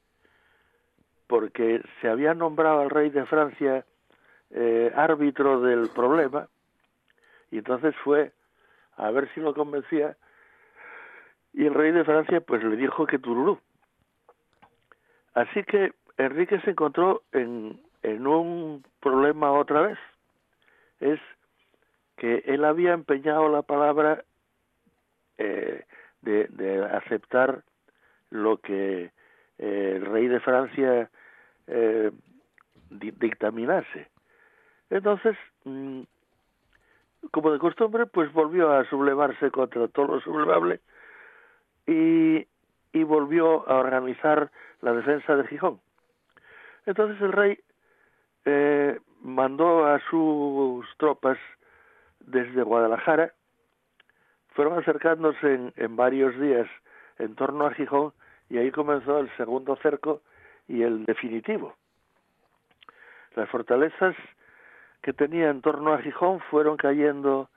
[1.27, 3.85] porque se había nombrado al rey de Francia
[4.51, 6.49] eh, árbitro del problema,
[7.51, 8.33] y entonces fue
[8.97, 10.17] a ver si lo convencía,
[11.53, 13.59] y el rey de Francia pues le dijo que tururú.
[15.35, 19.99] Así que Enrique se encontró en, en un problema otra vez,
[21.01, 21.21] es
[22.17, 24.25] que él había empeñado la palabra
[25.39, 25.85] eh,
[26.21, 27.63] de, de, aceptar
[28.29, 29.11] lo que
[29.59, 31.11] eh, el rey de Francia
[31.67, 32.11] eh,
[32.91, 34.09] dictaminase.
[34.91, 36.03] Entonces, mm,
[37.31, 40.81] como de costumbre, pues volvió a sublevarse contra todo lo sublevable
[41.87, 42.47] y,
[42.93, 45.81] y volvió a organizar la defensa de Gijón.
[46.87, 47.59] Entonces el rey
[48.45, 51.39] eh, mandó a sus tropas
[52.21, 53.33] desde Guadalajara,
[54.55, 56.69] fueron acercándose en, en varios días
[57.19, 58.13] en torno a Gijón
[58.49, 60.23] y ahí comenzó el segundo cerco
[60.67, 61.77] y el definitivo.
[63.37, 64.17] Las fortalezas
[65.03, 67.49] que tenía en torno a Gijón fueron cayendo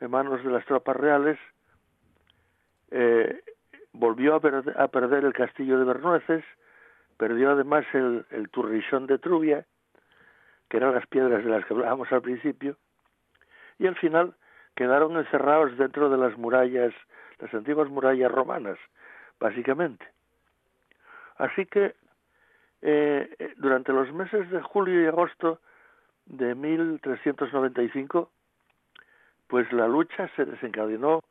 [0.00, 1.38] en manos de las tropas reales.
[2.90, 3.42] Eh,
[3.92, 6.44] volvió a, a, perder el castillo de Bernueces,
[7.16, 9.66] perdió además el, el turrillón de Trubia,
[10.68, 12.76] que eran las piedras de las que hablábamos al principio,
[13.78, 14.34] y al final
[14.74, 16.94] quedaron encerrados dentro de las murallas,
[17.38, 18.78] las antiguas murallas romanas,
[19.38, 20.06] básicamente.
[21.36, 21.94] Así que
[22.82, 25.60] eh, durante los meses de julio y agosto
[26.32, 28.30] de 1395,
[29.48, 31.22] pues la lucha se desencadenó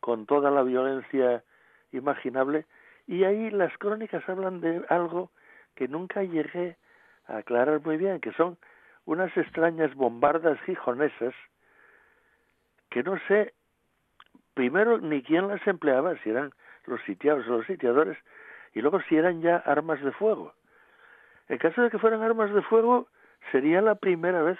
[0.00, 1.42] con toda la violencia
[1.90, 2.66] imaginable
[3.06, 5.30] Y ahí las crónicas hablan de algo
[5.74, 6.76] que nunca llegué
[7.26, 8.58] a aclarar muy bien, que son
[9.06, 11.34] unas extrañas bombardas gijonesas
[12.90, 13.54] que no sé
[14.54, 16.52] primero ni quién las empleaba, si eran
[16.84, 18.18] los sitiados o los sitiadores,
[18.74, 20.52] y luego si eran ya armas de fuego.
[21.48, 23.08] En caso de que fueran armas de fuego,
[23.50, 24.58] sería la primera vez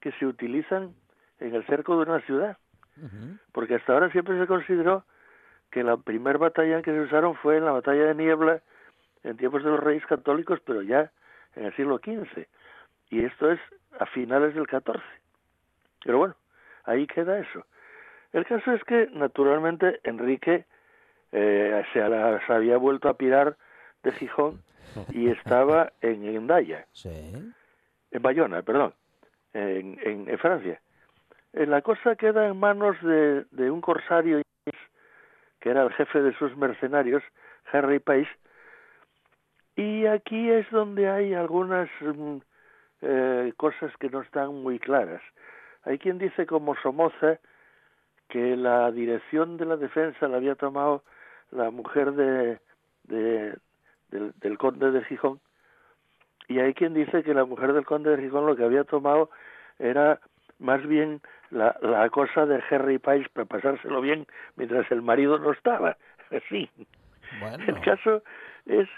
[0.00, 0.94] que se utilizan
[1.40, 2.56] en el cerco de una ciudad,
[3.52, 5.04] porque hasta ahora siempre se consideró
[5.70, 8.60] que la primera batalla en que se usaron fue en la batalla de Niebla
[9.24, 11.10] en tiempos de los reyes católicos, pero ya
[11.56, 12.46] en el siglo XV,
[13.10, 13.60] y esto es
[13.98, 15.02] a finales del XIV.
[16.04, 16.34] Pero bueno,
[16.84, 17.64] ahí queda eso.
[18.32, 20.64] El caso es que, naturalmente, Enrique
[21.32, 23.56] eh, se, había vuelto a pirar
[24.02, 24.62] de Gijón
[25.10, 26.86] y estaba en Endaya,
[28.12, 28.94] en Bayona, perdón,
[29.52, 30.80] en, en, Francia.
[31.52, 34.40] Eh, la cosa queda en manos de, de un corsario
[35.60, 37.22] que era el jefe de sus mercenarios,
[37.72, 38.28] Harry Pace,
[39.76, 42.36] y aquí es donde hay algunas mm,
[43.02, 45.22] eh, cosas que no están muy claras.
[45.84, 47.38] Hay quien dice como Somoza
[48.28, 51.02] que la dirección de la defensa la había tomado
[51.50, 52.58] la mujer de,
[53.04, 55.40] del, conde de Gijón
[56.52, 59.30] y hay quien dice que la mujer del conde de Gijón lo que había tomado
[59.78, 60.20] era
[60.58, 64.26] más bien la, la cosa de Harry Pais para pasárselo bien
[64.56, 65.96] mientras el marido no estaba.
[66.48, 66.70] Sí.
[67.66, 68.22] El caso
[68.64, 68.88] es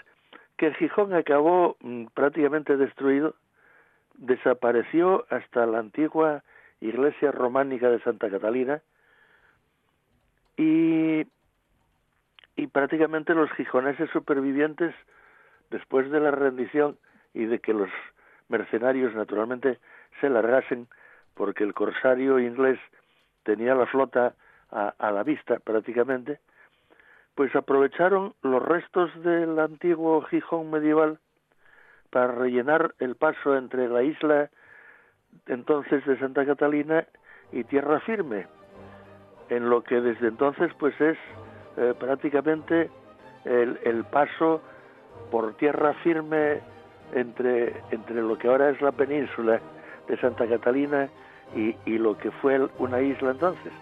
[0.57, 3.35] que Gijón acabó mm, prácticamente destruido,
[4.13, 6.43] desapareció hasta la antigua
[6.79, 8.81] iglesia románica de Santa Catalina,
[10.57, 11.25] y,
[12.55, 14.95] y prácticamente los gijoneses supervivientes,
[15.71, 16.97] después de la rendición
[17.35, 17.89] y de que los
[18.49, 19.77] mercenarios naturalmente
[20.19, 20.87] se largasen,
[21.35, 22.79] porque el corsario inglés
[23.43, 24.33] tenía la flota
[24.71, 26.39] a, a la vista prácticamente,
[27.35, 31.19] pues aprovecharon los restos del antiguo Gijón medieval
[32.09, 34.49] para rellenar el paso entre la isla
[35.47, 37.05] entonces de Santa Catalina
[37.51, 38.47] y tierra firme
[39.49, 41.17] en lo que desde entonces pues es
[41.77, 42.89] eh, prácticamente
[43.43, 44.61] el, el, paso
[45.29, 46.61] por tierra firme
[47.13, 49.59] entre, entre lo que ahora es la península
[50.07, 51.09] de Santa Catalina
[51.55, 53.73] y, y lo que fue una isla entonces.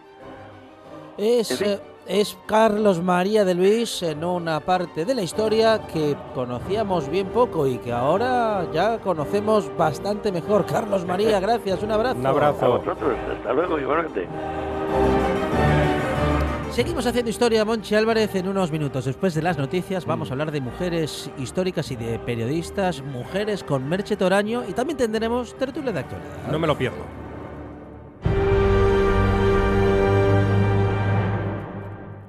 [1.17, 7.09] Es, eh, es Carlos María de Luis en una parte de la historia que conocíamos
[7.09, 10.65] bien poco y que ahora ya conocemos bastante mejor.
[10.65, 12.19] Carlos María, gracias, un abrazo.
[12.19, 12.65] Un abrazo.
[12.65, 14.27] A vosotros, hasta luego igualmente.
[16.73, 18.33] Seguimos haciendo historia, Monchi Álvarez.
[18.33, 22.17] En unos minutos después de las noticias vamos a hablar de mujeres históricas y de
[22.17, 26.51] periodistas, mujeres con Merche Toraño y también tendremos tertulia de actualidad.
[26.51, 27.22] No me lo pierdo.